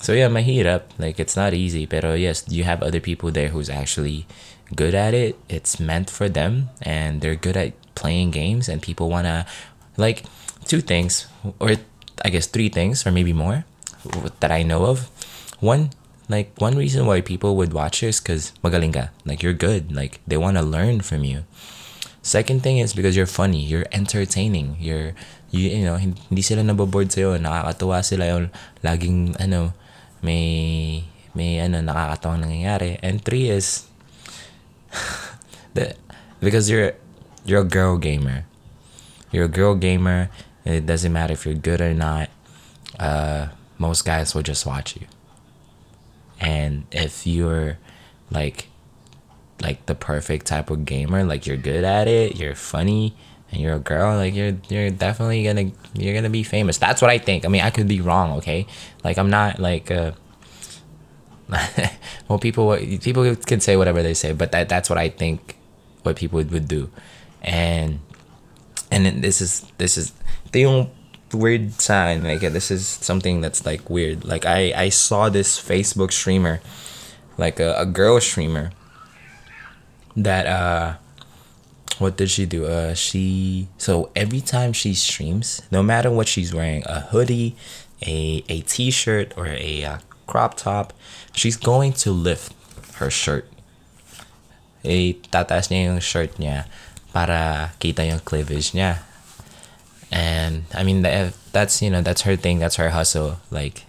So 0.00 0.12
yeah, 0.16 0.28
my 0.28 0.40
heat 0.40 0.66
up. 0.66 0.88
Like 0.98 1.20
it's 1.20 1.36
not 1.36 1.52
easy, 1.52 1.86
pero 1.86 2.14
yes, 2.14 2.44
you 2.48 2.64
have 2.64 2.82
other 2.82 3.00
people 3.00 3.30
there 3.30 3.48
who's 3.48 3.68
actually 3.68 4.26
good 4.74 4.94
at 4.94 5.12
it. 5.12 5.36
It's 5.48 5.78
meant 5.78 6.08
for 6.08 6.28
them 6.28 6.70
and 6.80 7.20
they're 7.20 7.36
good 7.36 7.56
at 7.56 7.76
playing 7.94 8.30
games 8.32 8.68
and 8.68 8.80
people 8.80 9.10
want 9.10 9.26
to 9.26 9.44
like 9.96 10.24
two 10.64 10.80
things 10.80 11.28
or 11.60 11.76
I 12.24 12.30
guess 12.30 12.46
three 12.46 12.68
things 12.68 13.06
or 13.06 13.12
maybe 13.12 13.32
more 13.32 13.64
that 14.40 14.50
I 14.50 14.62
know 14.62 14.86
of. 14.86 15.12
One, 15.60 15.90
like 16.30 16.56
one 16.56 16.76
reason 16.76 17.04
why 17.04 17.20
people 17.20 17.56
would 17.56 17.76
watch 17.76 18.02
is 18.02 18.20
because 18.20 18.52
magaling 18.64 18.96
ka. 18.96 19.12
Like 19.26 19.42
you're 19.42 19.52
good. 19.52 19.92
Like 19.92 20.20
they 20.26 20.40
want 20.40 20.56
to 20.56 20.64
learn 20.64 21.04
from 21.04 21.24
you. 21.24 21.44
Second 22.22 22.62
thing 22.62 22.78
is 22.78 22.92
because 22.96 23.16
you're 23.16 23.28
funny. 23.28 23.60
You're 23.64 23.86
entertaining. 23.92 24.76
You're 24.80 25.12
you, 25.50 25.68
you 25.68 25.84
know 25.84 25.96
hindi 25.96 26.40
sila 26.40 26.64
naboboard 26.64 27.12
sa'yo. 27.12 27.36
Nakakatuwa 27.36 28.00
sila 28.00 28.24
yung 28.32 28.48
laging 28.80 29.36
ano 29.36 29.76
may 30.22 31.04
may 31.34 31.60
ano 31.60 31.80
nakakatawang 31.80 32.44
nangyayari. 32.44 32.98
And 33.02 33.22
three 33.22 33.50
is 33.50 33.88
the 35.74 35.94
because 36.40 36.70
you're 36.70 36.94
you're 37.44 37.62
a 37.62 37.68
girl 37.68 37.96
gamer. 37.96 38.44
You're 39.30 39.46
a 39.46 39.52
girl 39.52 39.74
gamer. 39.74 40.28
It 40.64 40.86
doesn't 40.86 41.12
matter 41.12 41.32
if 41.32 41.46
you're 41.46 41.54
good 41.54 41.80
or 41.80 41.94
not. 41.94 42.28
Uh, 42.98 43.48
most 43.78 44.04
guys 44.04 44.34
will 44.34 44.42
just 44.42 44.66
watch 44.66 44.96
you. 44.96 45.06
And 46.40 46.84
if 46.90 47.26
you're 47.26 47.78
like 48.30 48.68
like 49.60 49.84
the 49.86 49.94
perfect 49.94 50.46
type 50.46 50.70
of 50.70 50.84
gamer, 50.84 51.24
like 51.24 51.46
you're 51.46 51.60
good 51.60 51.84
at 51.84 52.08
it, 52.08 52.36
you're 52.36 52.54
funny, 52.54 53.14
and 53.52 53.60
you're 53.60 53.74
a 53.74 53.80
girl, 53.80 54.16
like 54.16 54.34
you're 54.34 54.56
you're 54.68 54.90
definitely 54.90 55.44
gonna 55.44 55.72
you're 55.94 56.14
gonna 56.14 56.30
be 56.30 56.42
famous. 56.42 56.78
That's 56.78 57.02
what 57.02 57.10
I 57.10 57.18
think. 57.18 57.44
I 57.44 57.48
mean, 57.48 57.62
I 57.62 57.70
could 57.70 57.88
be 57.88 58.00
wrong, 58.00 58.38
okay? 58.38 58.66
Like 59.02 59.18
I'm 59.18 59.30
not 59.30 59.58
like 59.58 59.90
uh 59.90 60.12
well 62.28 62.38
people 62.38 62.76
people 62.76 63.34
can 63.36 63.60
say 63.60 63.76
whatever 63.76 64.02
they 64.02 64.14
say, 64.14 64.32
but 64.32 64.52
that 64.52 64.68
that's 64.68 64.88
what 64.88 64.98
I 64.98 65.08
think 65.08 65.56
what 66.02 66.16
people 66.16 66.36
would, 66.36 66.50
would 66.52 66.68
do. 66.68 66.90
And 67.42 68.00
and 68.90 69.22
this 69.22 69.40
is 69.40 69.66
this 69.78 69.96
is 69.96 70.12
the 70.52 70.60
yung 70.60 70.90
weird 71.32 71.80
sign 71.80 72.24
like 72.24 72.40
this 72.40 72.70
is 72.70 72.86
something 72.86 73.40
that's 73.40 73.64
like 73.64 73.88
weird 73.88 74.24
like 74.24 74.44
i 74.44 74.72
i 74.74 74.88
saw 74.88 75.28
this 75.28 75.60
facebook 75.60 76.10
streamer 76.10 76.60
like 77.38 77.60
a, 77.60 77.74
a 77.78 77.86
girl 77.86 78.20
streamer 78.20 78.72
that 80.16 80.46
uh 80.46 80.96
what 82.00 82.16
did 82.16 82.30
she 82.30 82.46
do? 82.46 82.66
Uh 82.66 82.94
she 82.94 83.68
so 83.76 84.10
every 84.16 84.40
time 84.40 84.72
she 84.72 84.94
streams 84.94 85.62
no 85.70 85.82
matter 85.82 86.10
what 86.10 86.26
she's 86.26 86.54
wearing 86.54 86.82
a 86.86 87.00
hoodie 87.12 87.54
a 88.02 88.42
a 88.48 88.62
t-shirt 88.62 89.36
or 89.36 89.46
a 89.46 89.84
uh, 89.84 89.98
crop 90.26 90.56
top 90.56 90.92
she's 91.32 91.56
going 91.56 91.92
to 91.92 92.10
lift 92.10 92.52
her 92.96 93.10
shirt. 93.10 93.46
Eh 94.84 95.20
tataas 95.28 95.68
niya 95.68 95.92
yung 95.92 96.00
shirt 96.00 96.40
niya 96.40 96.64
para 97.12 97.72
kita 97.78 98.08
yung 98.08 98.24
cleavage 98.24 98.72
niya. 98.72 99.04
And 100.10 100.64
I 100.74 100.82
mean 100.82 101.02
that, 101.02 101.36
that's 101.52 101.82
you 101.82 101.90
know 101.92 102.00
that's 102.00 102.22
her 102.22 102.34
thing 102.34 102.58
that's 102.58 102.76
her 102.76 102.90
hustle. 102.90 103.38
Like 103.52 103.84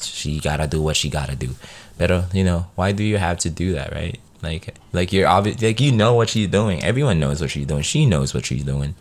she 0.00 0.38
gotta 0.38 0.70
do 0.70 0.80
what 0.80 0.96
she 0.96 1.10
gotta 1.10 1.34
do. 1.34 1.58
But 1.98 2.32
you 2.32 2.46
know 2.46 2.70
why 2.78 2.92
do 2.92 3.02
you 3.02 3.18
have 3.18 3.42
to 3.42 3.50
do 3.50 3.74
that 3.74 3.92
right 3.92 4.22
like 4.42 4.74
like 4.92 5.12
you're 5.12 5.28
obvious 5.28 5.60
like 5.62 5.80
you 5.80 5.92
know 5.92 6.14
what 6.14 6.30
she's 6.30 6.48
doing. 6.48 6.82
Everyone 6.82 7.20
knows 7.20 7.40
what 7.40 7.50
she's 7.50 7.66
doing. 7.66 7.82
She 7.82 8.06
knows 8.06 8.34
what 8.34 8.46
she's 8.46 8.64
doing. 8.64 8.94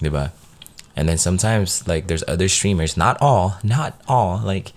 Diba? 0.00 0.32
and 0.96 1.08
then 1.08 1.18
sometimes 1.18 1.86
like 1.88 2.06
there's 2.06 2.24
other 2.28 2.48
streamers 2.48 2.96
not 2.96 3.20
all 3.20 3.58
not 3.62 4.00
all 4.06 4.38
like 4.38 4.72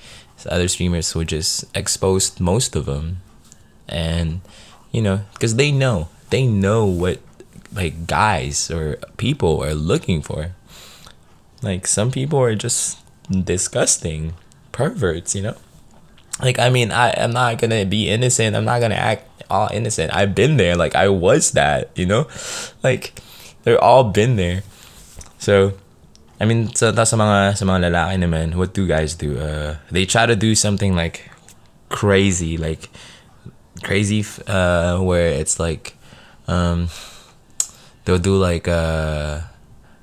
other 0.46 0.68
streamers 0.68 1.12
who 1.12 1.26
just 1.26 1.66
expose 1.76 2.40
most 2.40 2.76
of 2.76 2.86
them 2.86 3.18
and 3.88 4.42
you 4.92 5.02
know 5.02 5.22
because 5.34 5.56
they 5.56 5.72
know. 5.72 6.10
They 6.30 6.46
know 6.46 6.86
what 6.86 7.20
like 7.74 8.06
guys 8.08 8.70
or 8.70 8.98
people 9.18 9.64
are 9.64 9.74
looking 9.74 10.22
for. 10.22 10.52
Like 11.62 11.88
some 11.88 12.12
people 12.12 12.40
are 12.40 12.56
just 12.56 13.00
disgusting 13.30 14.34
perverts, 14.72 15.36
you 15.36 15.42
know? 15.42 15.58
Like 16.42 16.60
I 16.60 16.70
mean, 16.70 16.92
I 16.92 17.10
am 17.12 17.32
not 17.32 17.58
gonna 17.58 17.86
be 17.86 18.10
innocent. 18.10 18.56
I'm 18.56 18.66
not 18.66 18.82
gonna 18.82 18.96
act 18.96 19.26
all 19.50 19.70
innocent. 19.74 20.14
I've 20.14 20.36
been 20.36 20.58
there. 20.58 20.76
Like 20.76 20.96
I 20.96 21.10
was 21.10 21.52
that, 21.52 21.90
you 21.96 22.06
know? 22.06 22.28
Like 22.84 23.14
they're 23.64 23.82
all 23.82 24.06
been 24.06 24.36
there. 24.36 24.64
So 25.40 25.74
I 26.40 26.46
mean, 26.46 26.74
sa, 26.76 26.94
sa 26.94 27.16
mga 27.18 27.58
sa 27.58 27.66
mga 27.66 27.90
lalaki 27.90 28.16
naman, 28.22 28.56
what 28.56 28.74
do 28.74 28.86
guys 28.86 29.16
do? 29.16 29.38
Uh, 29.40 29.78
they 29.90 30.06
try 30.06 30.26
to 30.26 30.36
do 30.36 30.54
something 30.54 30.96
like 30.96 31.30
crazy, 31.90 32.58
like 32.58 32.90
crazy 33.84 34.26
uh 34.48 35.00
where 35.00 35.28
it's 35.28 35.60
like 35.60 35.96
um 36.48 36.90
they'll 38.06 38.18
do 38.18 38.36
like 38.38 38.68
a 38.68 39.50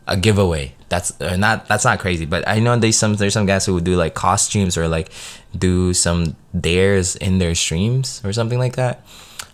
a 0.06 0.16
giveaway 0.16 0.74
that's 0.88 1.18
uh, 1.20 1.36
not 1.36 1.66
that's 1.66 1.84
not 1.84 1.98
crazy 1.98 2.26
but 2.26 2.46
i 2.46 2.60
know 2.60 2.76
there's 2.76 2.96
some 2.96 3.14
there's 3.14 3.32
some 3.32 3.46
guys 3.46 3.64
who 3.66 3.74
would 3.74 3.84
do 3.84 3.96
like 3.96 4.14
costumes 4.14 4.76
or 4.76 4.86
like 4.86 5.10
do 5.56 5.94
some 5.94 6.36
dares 6.58 7.16
in 7.16 7.38
their 7.38 7.54
streams 7.54 8.20
or 8.24 8.32
something 8.32 8.58
like 8.58 8.76
that. 8.76 9.06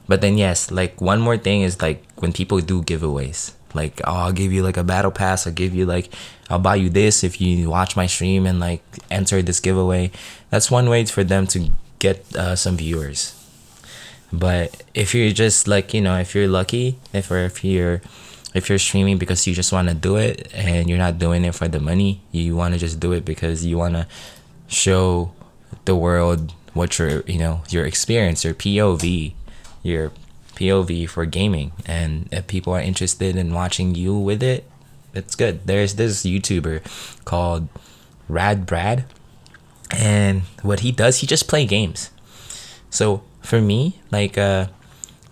But 0.09 0.21
then 0.21 0.39
yes 0.39 0.71
like 0.71 1.01
one 1.01 1.21
more 1.21 1.37
thing 1.37 1.63
is 1.63 1.81
like 1.81 2.05
when 2.17 2.33
people 2.33 2.61
do 2.61 2.83
giveaways. 2.83 3.53
Like 3.73 4.01
oh, 4.05 4.15
i'll 4.27 4.33
give 4.33 4.53
you 4.53 4.63
like 4.63 4.77
a 4.77 4.85
battle 4.85 5.11
pass. 5.11 5.47
I'll 5.47 5.53
give 5.53 5.75
you 5.75 5.87
like 5.87 6.13
i'll 6.49 6.59
buy 6.59 6.75
you 6.77 6.91
this 6.91 7.23
if 7.23 7.41
you 7.41 7.71
watch 7.71 7.97
my 7.97 8.07
stream 8.07 8.47
and 8.47 8.59
like 8.59 8.83
enter 9.11 9.43
this 9.43 9.61
giveaway. 9.61 10.11
That's 10.51 10.71
one 10.71 10.89
way 10.89 11.05
for 11.05 11.23
them 11.23 11.47
to 11.49 11.71
get 11.99 12.25
uh, 12.35 12.57
some 12.57 12.77
viewers. 12.77 13.37
But 14.33 14.83
if 14.95 15.15
you're 15.15 15.33
just 15.33 15.69
like 15.69 15.95
you 15.95 16.01
know 16.01 16.19
if 16.19 16.35
you're 16.35 16.49
lucky 16.49 16.99
if 17.13 17.31
or 17.31 17.39
if 17.39 17.65
you're 17.65 18.01
if 18.55 18.69
you're 18.69 18.79
streaming 18.79 19.19
because 19.19 19.47
you 19.47 19.55
just 19.55 19.73
want 19.73 19.89
to 19.89 19.95
do 19.95 20.17
it 20.17 20.51
and 20.53 20.89
you're 20.89 20.99
not 20.99 21.19
doing 21.19 21.45
it 21.45 21.55
for 21.55 21.69
the 21.69 21.79
money, 21.79 22.21
you 22.33 22.57
want 22.57 22.75
to 22.75 22.81
just 22.81 22.99
do 22.99 23.13
it 23.13 23.25
because 23.25 23.65
you 23.65 23.79
want 23.79 23.95
to 23.95 24.07
show 24.67 25.33
the 25.85 25.97
world 25.97 26.53
what 26.73 26.99
your 26.99 27.23
you 27.23 27.39
know 27.39 27.63
your 27.69 27.85
experience, 27.85 28.45
your 28.45 28.55
POV, 28.55 29.33
your 29.83 30.13
POV 30.55 31.09
for 31.09 31.27
gaming, 31.27 31.73
and 31.87 32.29
if 32.31 32.47
people 32.47 32.73
are 32.73 32.81
interested 32.81 33.37
in 33.37 33.53
watching 33.53 33.95
you 33.95 34.17
with 34.17 34.43
it, 34.43 34.65
it's 35.15 35.35
good. 35.35 35.67
There's 35.67 35.95
this 35.95 36.25
YouTuber 36.25 37.25
called 37.25 37.69
Rad 38.29 38.67
Brad, 38.67 39.05
and 39.91 40.43
what 40.63 40.81
he 40.81 40.93
does, 40.93 41.19
he 41.19 41.27
just 41.27 41.49
play 41.49 41.67
games. 41.67 42.11
So 42.91 43.23
for 43.41 43.61
me, 43.61 44.01
like 44.11 44.39
uh, 44.39 44.67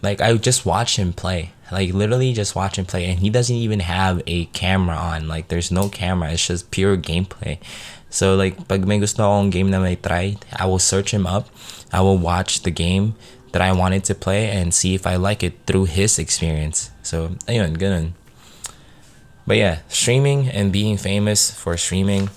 like 0.02 0.20
I 0.20 0.34
just 0.36 0.66
watch 0.66 0.98
him 0.98 1.12
play 1.12 1.52
like 1.70 1.92
literally 1.92 2.32
just 2.32 2.54
watch 2.54 2.78
him 2.78 2.86
play 2.86 3.04
and 3.10 3.20
he 3.20 3.30
doesn't 3.30 3.54
even 3.54 3.80
have 3.80 4.22
a 4.26 4.46
camera 4.46 4.96
on. 4.96 5.28
Like 5.28 5.48
there's 5.48 5.70
no 5.70 5.88
camera. 5.88 6.32
It's 6.32 6.46
just 6.46 6.70
pure 6.70 6.96
gameplay. 6.96 7.58
So 8.10 8.34
like 8.36 8.68
pag 8.68 8.86
may 8.86 8.98
gusto 8.98 9.22
akong 9.22 9.50
game 9.50 9.70
na 9.70 9.80
may 9.80 9.96
try 9.96 10.36
I 10.52 10.64
will 10.64 10.80
search 10.80 11.12
him 11.12 11.26
up. 11.26 11.48
I 11.92 12.00
will 12.00 12.18
watch 12.18 12.62
the 12.62 12.70
game 12.70 13.16
that 13.52 13.62
I 13.62 13.72
wanted 13.72 14.04
to 14.04 14.14
play 14.14 14.48
and 14.48 14.72
see 14.72 14.94
if 14.94 15.06
I 15.06 15.16
like 15.16 15.42
it 15.42 15.64
through 15.66 15.86
his 15.92 16.18
experience. 16.18 16.90
So 17.02 17.36
ayun 17.48 17.76
ganun. 17.76 18.16
But 19.46 19.56
yeah 19.56 19.84
streaming 19.88 20.48
and 20.48 20.72
being 20.72 20.96
famous 20.96 21.52
for 21.52 21.76
streaming 21.76 22.30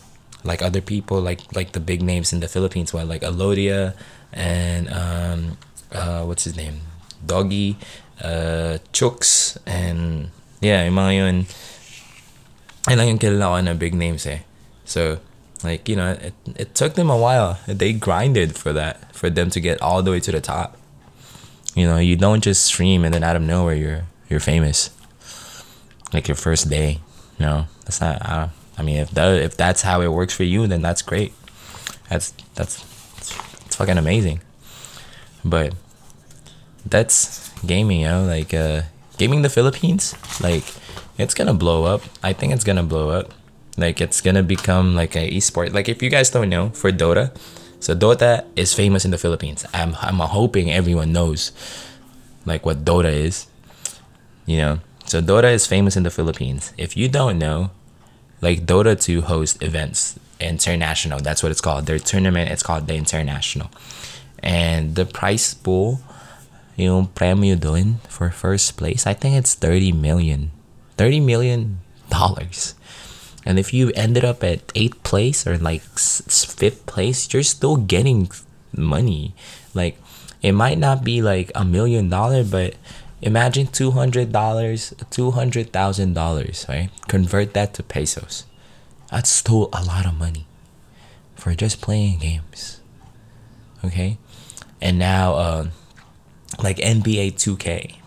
like 0.44 0.62
other 0.62 0.82
people 0.82 1.22
like 1.22 1.40
like 1.56 1.72
the 1.72 1.80
big 1.80 2.02
names 2.02 2.34
in 2.34 2.40
the 2.40 2.48
Philippines 2.48 2.92
well 2.92 3.06
like 3.06 3.22
Alodia 3.22 3.94
and 4.34 4.90
um 4.92 5.58
uh 5.92 6.24
what's 6.28 6.44
his 6.44 6.56
name? 6.56 6.84
Dogie 7.24 7.78
uh, 8.24 8.78
Chooks, 8.94 9.58
and 9.66 10.32
yeah, 10.62 10.86
yung 10.86 10.96
mga 10.96 11.12
yun, 11.16 11.38
ay 12.88 12.96
lang 12.96 13.08
yung 13.08 13.20
kilala 13.20 13.58
ko 13.58 13.62
na 13.62 13.74
big 13.74 13.94
names 13.94 14.26
eh. 14.26 14.42
So, 14.86 15.20
like, 15.64 15.88
you 15.88 15.96
know, 15.96 16.18
it, 16.18 16.34
it 16.56 16.76
took 16.76 16.96
them 16.96 17.10
a 17.10 17.18
while. 17.18 17.60
They 17.68 17.94
grinded 17.94 18.56
for 18.56 18.74
that, 18.74 19.14
for 19.16 19.30
them 19.30 19.50
to 19.52 19.60
get 19.60 19.82
all 19.82 20.02
the 20.02 20.12
way 20.12 20.20
to 20.20 20.32
the 20.32 20.42
top. 20.42 20.78
You 21.76 21.86
know, 21.86 21.98
you 21.98 22.16
don't 22.16 22.44
just 22.44 22.66
stream 22.66 23.06
and 23.06 23.14
then 23.14 23.24
out 23.24 23.36
of 23.36 23.42
nowhere 23.42 23.76
you're 23.76 24.04
you're 24.30 24.42
famous. 24.42 24.90
Like 26.12 26.28
your 26.28 26.36
first 26.36 26.70
day. 26.70 27.00
You 27.40 27.46
know, 27.46 27.66
that's 27.86 28.02
not. 28.02 28.22
Uh, 28.22 28.48
I 28.78 28.84
mean, 28.84 28.98
if 28.98 29.12
that 29.12 29.40
if 29.40 29.56
that's 29.56 29.84
how 29.84 30.02
it 30.02 30.12
works 30.12 30.34
for 30.34 30.44
you, 30.44 30.68
then 30.68 30.82
that's 30.82 31.02
great. 31.02 31.34
That's 32.10 32.34
that's 32.56 32.84
it's 33.66 33.76
fucking 33.76 33.98
amazing. 33.98 34.42
But 35.46 35.74
that's 36.86 37.51
gaming, 37.66 38.02
yo. 38.02 38.26
Like 38.26 38.54
uh 38.54 38.84
gaming 39.18 39.42
the 39.42 39.50
Philippines, 39.50 40.16
like 40.42 40.64
it's 41.18 41.34
gonna 41.34 41.54
blow 41.54 41.86
up. 41.86 42.02
I 42.24 42.34
think 42.34 42.54
it's 42.54 42.64
gonna 42.64 42.84
blow 42.84 43.10
up. 43.10 43.34
Like 43.78 44.02
it's 44.02 44.22
gonna 44.22 44.44
become 44.44 44.96
like 44.96 45.16
a 45.16 45.30
esport. 45.32 45.74
Like 45.74 45.90
if 45.90 46.02
you 46.02 46.10
guys 46.10 46.30
don't 46.30 46.50
know, 46.50 46.70
for 46.70 46.92
Dota, 46.92 47.36
so 47.80 47.96
Dota 47.96 48.46
is 48.56 48.74
famous 48.74 49.06
in 49.06 49.12
the 49.12 49.18
Philippines. 49.18 49.66
I'm 49.74 49.96
I'm 50.02 50.20
hoping 50.20 50.72
everyone 50.72 51.12
knows 51.12 51.52
like 52.46 52.66
what 52.66 52.86
Dota 52.86 53.12
is. 53.12 53.48
You 54.46 54.58
know. 54.58 54.80
So 55.06 55.22
Dota 55.22 55.52
is 55.52 55.68
famous 55.68 55.98
in 55.98 56.04
the 56.04 56.10
Philippines. 56.10 56.74
If 56.78 56.96
you 56.96 57.10
don't 57.10 57.38
know, 57.38 57.72
like 58.40 58.66
Dota 58.66 59.00
2 59.00 59.22
host 59.22 59.62
events 59.62 60.18
international. 60.42 61.20
That's 61.20 61.44
what 61.44 61.52
it's 61.52 61.62
called. 61.62 61.86
Their 61.86 62.00
tournament 62.00 62.52
it's 62.52 62.64
called 62.64 62.88
the 62.88 62.96
international. 62.96 63.70
And 64.44 64.96
the 64.96 65.06
price 65.06 65.54
pool 65.54 66.02
yung 66.78 67.08
premyo 67.12 67.60
doon 67.60 68.00
for 68.08 68.30
first 68.30 68.78
place, 68.78 69.06
I 69.06 69.14
think 69.14 69.36
it's 69.36 69.54
30 69.56 69.92
million. 69.92 70.52
30 70.98 71.20
million 71.20 71.80
dollars. 72.10 72.76
And 73.46 73.58
if 73.58 73.74
you 73.74 73.90
ended 73.96 74.24
up 74.24 74.44
at 74.44 74.68
8th 74.78 75.02
place 75.02 75.48
or 75.48 75.58
like 75.58 75.82
5th 75.82 76.86
place, 76.86 77.34
you're 77.34 77.42
still 77.42 77.76
getting 77.76 78.30
money. 78.76 79.34
Like 79.74 79.98
it 80.42 80.54
might 80.54 80.78
not 80.78 81.04
be 81.04 81.22
like 81.22 81.52
a 81.56 81.64
million 81.66 82.10
dollar, 82.10 82.44
but 82.44 82.76
imagine 83.22 83.68
two 83.68 83.92
hundred 83.92 84.32
dollars, 84.32 84.94
two 85.10 85.32
hundred 85.32 85.72
thousand 85.72 86.14
dollars, 86.14 86.66
right? 86.68 86.90
Convert 87.08 87.54
that 87.54 87.74
to 87.76 87.84
pesos. 87.84 88.46
That's 89.12 89.30
still 89.30 89.70
a 89.74 89.84
lot 89.84 90.06
of 90.06 90.18
money 90.18 90.48
for 91.36 91.54
just 91.54 91.82
playing 91.82 92.20
games. 92.20 92.82
Okay, 93.86 94.18
and 94.82 94.98
now 94.98 95.34
uh, 95.34 95.68
like 96.60 96.78
NBA 96.78 97.38
Two 97.38 97.58
K, 97.58 98.00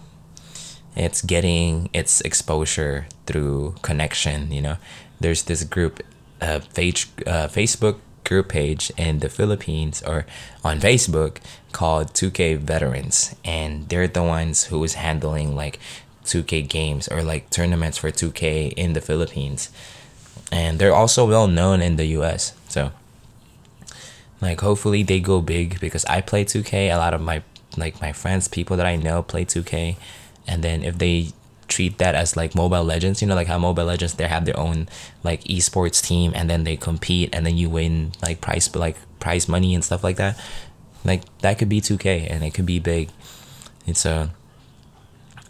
it's 0.96 1.22
getting 1.22 1.88
its 1.92 2.20
exposure 2.20 3.06
through 3.26 3.74
connection. 3.82 4.52
You 4.52 4.62
know, 4.62 4.76
there's 5.20 5.44
this 5.44 5.64
group, 5.64 6.02
uh, 6.40 6.60
page, 6.74 7.08
uh, 7.26 7.48
Facebook 7.48 7.98
group 8.24 8.48
page 8.48 8.90
in 8.96 9.18
the 9.20 9.28
Philippines 9.28 10.02
or 10.06 10.26
on 10.64 10.80
Facebook 10.80 11.38
called 11.72 12.14
2K 12.14 12.58
Veterans, 12.58 13.34
and 13.44 13.88
they're 13.88 14.08
the 14.08 14.22
ones 14.22 14.64
who 14.64 14.82
is 14.84 14.94
handling 14.94 15.54
like 15.54 15.78
2K 16.24 16.68
games 16.68 17.08
or 17.08 17.22
like 17.22 17.50
tournaments 17.50 17.98
for 17.98 18.10
2K 18.10 18.72
in 18.72 18.94
the 18.94 19.00
Philippines, 19.00 19.70
and 20.50 20.78
they're 20.78 20.94
also 20.94 21.26
well 21.26 21.46
known 21.46 21.82
in 21.82 21.96
the 21.96 22.06
U.S. 22.18 22.54
So, 22.68 22.92
like, 24.40 24.60
hopefully 24.60 25.02
they 25.02 25.20
go 25.20 25.40
big 25.40 25.80
because 25.80 26.04
I 26.06 26.20
play 26.20 26.44
2K. 26.44 26.92
A 26.92 26.96
lot 26.96 27.14
of 27.14 27.20
my 27.20 27.42
like 27.76 28.00
my 28.00 28.12
friends, 28.12 28.48
people 28.48 28.76
that 28.76 28.86
I 28.86 28.96
know 28.96 29.22
play 29.22 29.44
2K, 29.44 29.96
and 30.46 30.62
then 30.62 30.82
if 30.82 30.98
they 30.98 31.28
treat 31.66 31.96
that 31.96 32.14
as 32.14 32.36
like 32.36 32.54
mobile 32.54 32.84
legends 32.84 33.22
you 33.22 33.26
know 33.26 33.34
like 33.34 33.46
how 33.46 33.58
mobile 33.58 33.86
legends 33.86 34.12
they 34.14 34.26
have 34.26 34.44
their 34.44 34.56
own 34.60 34.86
like 35.22 35.42
esports 35.44 36.04
team 36.04 36.30
and 36.34 36.50
then 36.50 36.62
they 36.64 36.76
compete 36.76 37.30
and 37.32 37.46
then 37.46 37.56
you 37.56 37.70
win 37.70 38.12
like 38.20 38.38
prize 38.42 38.76
like 38.76 38.96
prize 39.18 39.48
money 39.48 39.74
and 39.74 39.82
stuff 39.82 40.04
like 40.04 40.16
that 40.16 40.38
like 41.04 41.22
that 41.40 41.58
could 41.58 41.68
be 41.68 41.80
2k 41.80 42.30
and 42.30 42.42
it 42.42 42.54
could 42.54 42.66
be 42.66 42.78
big. 42.78 43.10
It's 43.86 44.06
a 44.06 44.10
uh, 44.10 44.28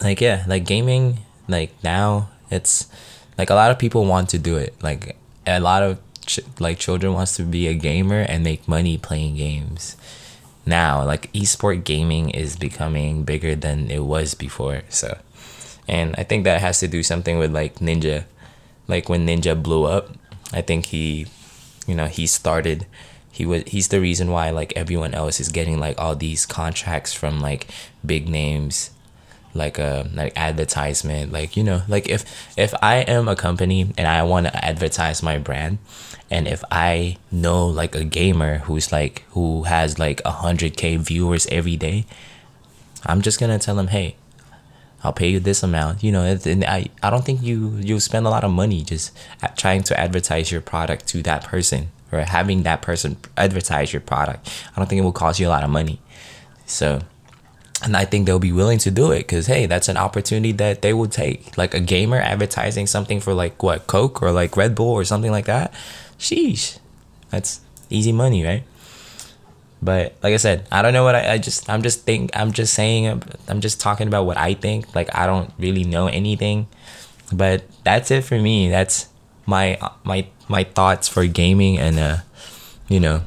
like 0.01 0.21
yeah 0.21 0.45
like 0.47 0.65
gaming 0.65 1.21
like 1.49 1.73
now 1.85 2.29
it's 2.51 2.89
like 3.39 3.51
a 3.51 3.55
lot 3.55 3.71
of 3.71 3.79
people 3.79 4.05
want 4.05 4.29
to 4.31 4.39
do 4.39 4.57
it. 4.57 4.75
Like 4.83 5.17
a 5.47 5.61
lot 5.61 5.83
of 5.83 6.01
ch- 6.27 6.41
like 6.59 6.79
children 6.79 7.15
wants 7.15 7.37
to 7.37 7.43
be 7.43 7.69
a 7.69 7.75
gamer 7.75 8.21
and 8.21 8.43
make 8.43 8.67
money 8.67 8.99
playing 8.99 9.37
games 9.37 9.97
now 10.67 11.05
like 11.05 11.33
esport 11.33 11.85
gaming 11.85 12.31
is 12.31 12.57
becoming 12.57 13.23
bigger 13.23 13.55
than 13.55 13.91
it 13.91 14.05
was 14.05 14.35
before 14.35 14.83
so 14.89 15.19
and 15.89 16.15
I 16.17 16.23
think 16.23 16.45
that 16.45 16.61
has 16.61 16.81
to 16.81 16.89
do 16.89 17.03
something 17.03 17.39
with 17.39 17.53
like 17.53 17.77
Ninja, 17.77 18.25
like 18.89 19.09
when 19.09 19.27
Ninja 19.27 19.61
blew 19.61 19.85
up. 19.85 20.11
I 20.53 20.61
think 20.61 20.87
he, 20.87 21.27
you 21.87 21.95
know, 21.95 22.07
he 22.07 22.27
started. 22.27 22.87
He 23.31 23.45
was 23.45 23.65
he's 23.67 23.89
the 23.89 24.01
reason 24.01 24.31
why 24.31 24.51
like 24.51 24.73
everyone 24.77 25.13
else 25.13 25.41
is 25.41 25.49
getting 25.49 25.79
like 25.79 25.99
all 25.99 26.15
these 26.15 26.47
contracts 26.47 27.13
from 27.13 27.41
like 27.41 27.67
big 28.05 28.29
names 28.29 28.91
like 29.55 29.79
a 29.79 30.09
like 30.15 30.33
advertisement 30.37 31.33
like 31.33 31.57
you 31.57 31.63
know 31.63 31.83
like 31.89 32.09
if 32.09 32.25
if 32.59 32.75
i 32.83 32.97
am 32.97 33.29
a 33.29 33.37
company 33.37 33.93
and 33.97 34.07
i 34.07 34.23
want 34.23 34.47
to 34.47 34.65
advertise 34.65 35.23
my 35.23 35.39
brand 35.39 35.79
and 36.31 36.49
if 36.49 36.65
i 36.71 37.17
know 37.31 37.67
like 37.67 37.95
a 37.95 38.05
gamer 38.05 38.59
who's 38.59 38.91
like 38.91 39.25
who 39.31 39.63
has 39.65 39.99
like 39.99 40.21
a 40.21 40.33
100k 40.33 40.99
viewers 40.99 41.47
every 41.49 41.77
day 41.77 42.05
i'm 43.07 43.23
just 43.23 43.39
gonna 43.39 43.59
tell 43.59 43.79
him 43.79 43.89
hey 43.89 44.17
I'll 45.05 45.13
pay 45.13 45.29
you 45.29 45.39
this 45.39 45.63
amount. 45.63 46.03
You 46.03 46.13
know, 46.13 46.23
and 46.23 46.65
I, 46.65 46.87
I 47.03 47.11
don't 47.11 47.25
think 47.25 47.43
you 47.43 47.77
you 47.77 48.01
spend 48.01 48.27
a 48.27 48.31
lot 48.31 48.43
of 48.43 48.51
money 48.51 48.83
just 48.83 49.13
trying 49.57 49.83
to 49.85 50.01
advertise 50.01 50.51
your 50.51 50.63
product 50.63 51.07
to 51.09 51.23
that 51.25 51.45
person 51.45 51.91
or 52.11 52.21
having 52.21 52.63
that 52.63 52.81
person 52.81 53.19
advertise 53.37 53.93
your 53.93 54.01
product. 54.01 54.49
I 54.75 54.81
don't 54.81 54.89
think 54.89 55.01
it 55.01 55.05
will 55.05 55.13
cost 55.13 55.39
you 55.39 55.47
a 55.47 55.51
lot 55.51 55.63
of 55.63 55.71
money. 55.71 56.01
So, 56.65 57.03
and 57.85 57.97
I 57.97 58.07
think 58.07 58.25
they'll 58.27 58.39
be 58.39 58.53
willing 58.53 58.79
to 58.79 58.91
do 58.91 59.13
it 59.13 59.21
because 59.21 59.47
hey, 59.47 59.67
that's 59.67 59.89
an 59.89 59.97
opportunity 59.97 60.53
that 60.53 60.81
they 60.83 60.95
would 60.95 61.13
take. 61.13 61.57
Like 61.59 61.75
a 61.75 61.81
gamer 61.81 62.19
advertising 62.19 62.87
something 62.87 63.21
for 63.21 63.35
like 63.35 63.63
what 63.63 63.87
Coke 63.87 64.23
or 64.23 64.33
like 64.33 64.57
Red 64.57 64.75
Bull 64.75 64.91
or 64.91 65.05
something 65.05 65.31
like 65.31 65.45
that. 65.45 65.73
Sheesh, 66.19 66.79
that's 67.31 67.61
easy 67.91 68.13
money, 68.13 68.45
right? 68.45 68.65
But 69.83 70.15
like 70.23 70.33
I 70.33 70.39
said, 70.39 70.67
I 70.73 70.81
don't 70.81 70.95
know 70.95 71.05
what 71.05 71.15
I, 71.15 71.35
I 71.35 71.39
just 71.39 71.69
I'm 71.69 71.83
just 71.83 72.05
think 72.05 72.31
I'm 72.35 72.53
just 72.53 72.73
saying 72.73 73.23
I'm 73.49 73.61
just 73.61 73.81
talking 73.81 74.09
about 74.09 74.25
what 74.25 74.39
I 74.39 74.55
think. 74.55 74.95
Like 74.95 75.15
I 75.15 75.27
don't 75.27 75.53
really 75.59 75.85
know 75.85 76.07
anything. 76.07 76.67
But 77.33 77.65
that's 77.85 78.11
it 78.11 78.25
for 78.25 78.39
me. 78.39 78.71
That's 78.71 79.09
my 79.45 79.79
my 80.05 80.27
my 80.49 80.65
thoughts 80.65 81.07
for 81.07 81.27
gaming 81.27 81.79
and 81.79 81.99
uh 81.99 82.17
you 82.89 83.01
know, 83.01 83.23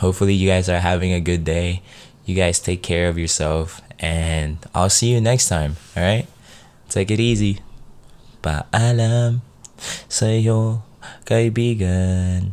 hopefully 0.00 0.34
you 0.34 0.48
guys 0.48 0.68
are 0.68 0.80
having 0.80 1.12
a 1.12 1.20
good 1.20 1.44
day. 1.44 1.82
You 2.24 2.34
guys 2.34 2.58
take 2.58 2.82
care 2.82 3.08
of 3.08 3.16
yourself 3.18 3.80
and 4.02 4.58
I'll 4.74 4.90
see 4.90 5.14
you 5.14 5.22
next 5.22 5.48
time, 5.48 5.78
all 5.96 6.02
right? 6.02 6.26
Take 6.90 7.14
it 7.14 7.22
easy. 7.22 7.62
Paalam 8.42 9.46
sa'yo, 10.10 10.82
kaibigan. 11.24 12.52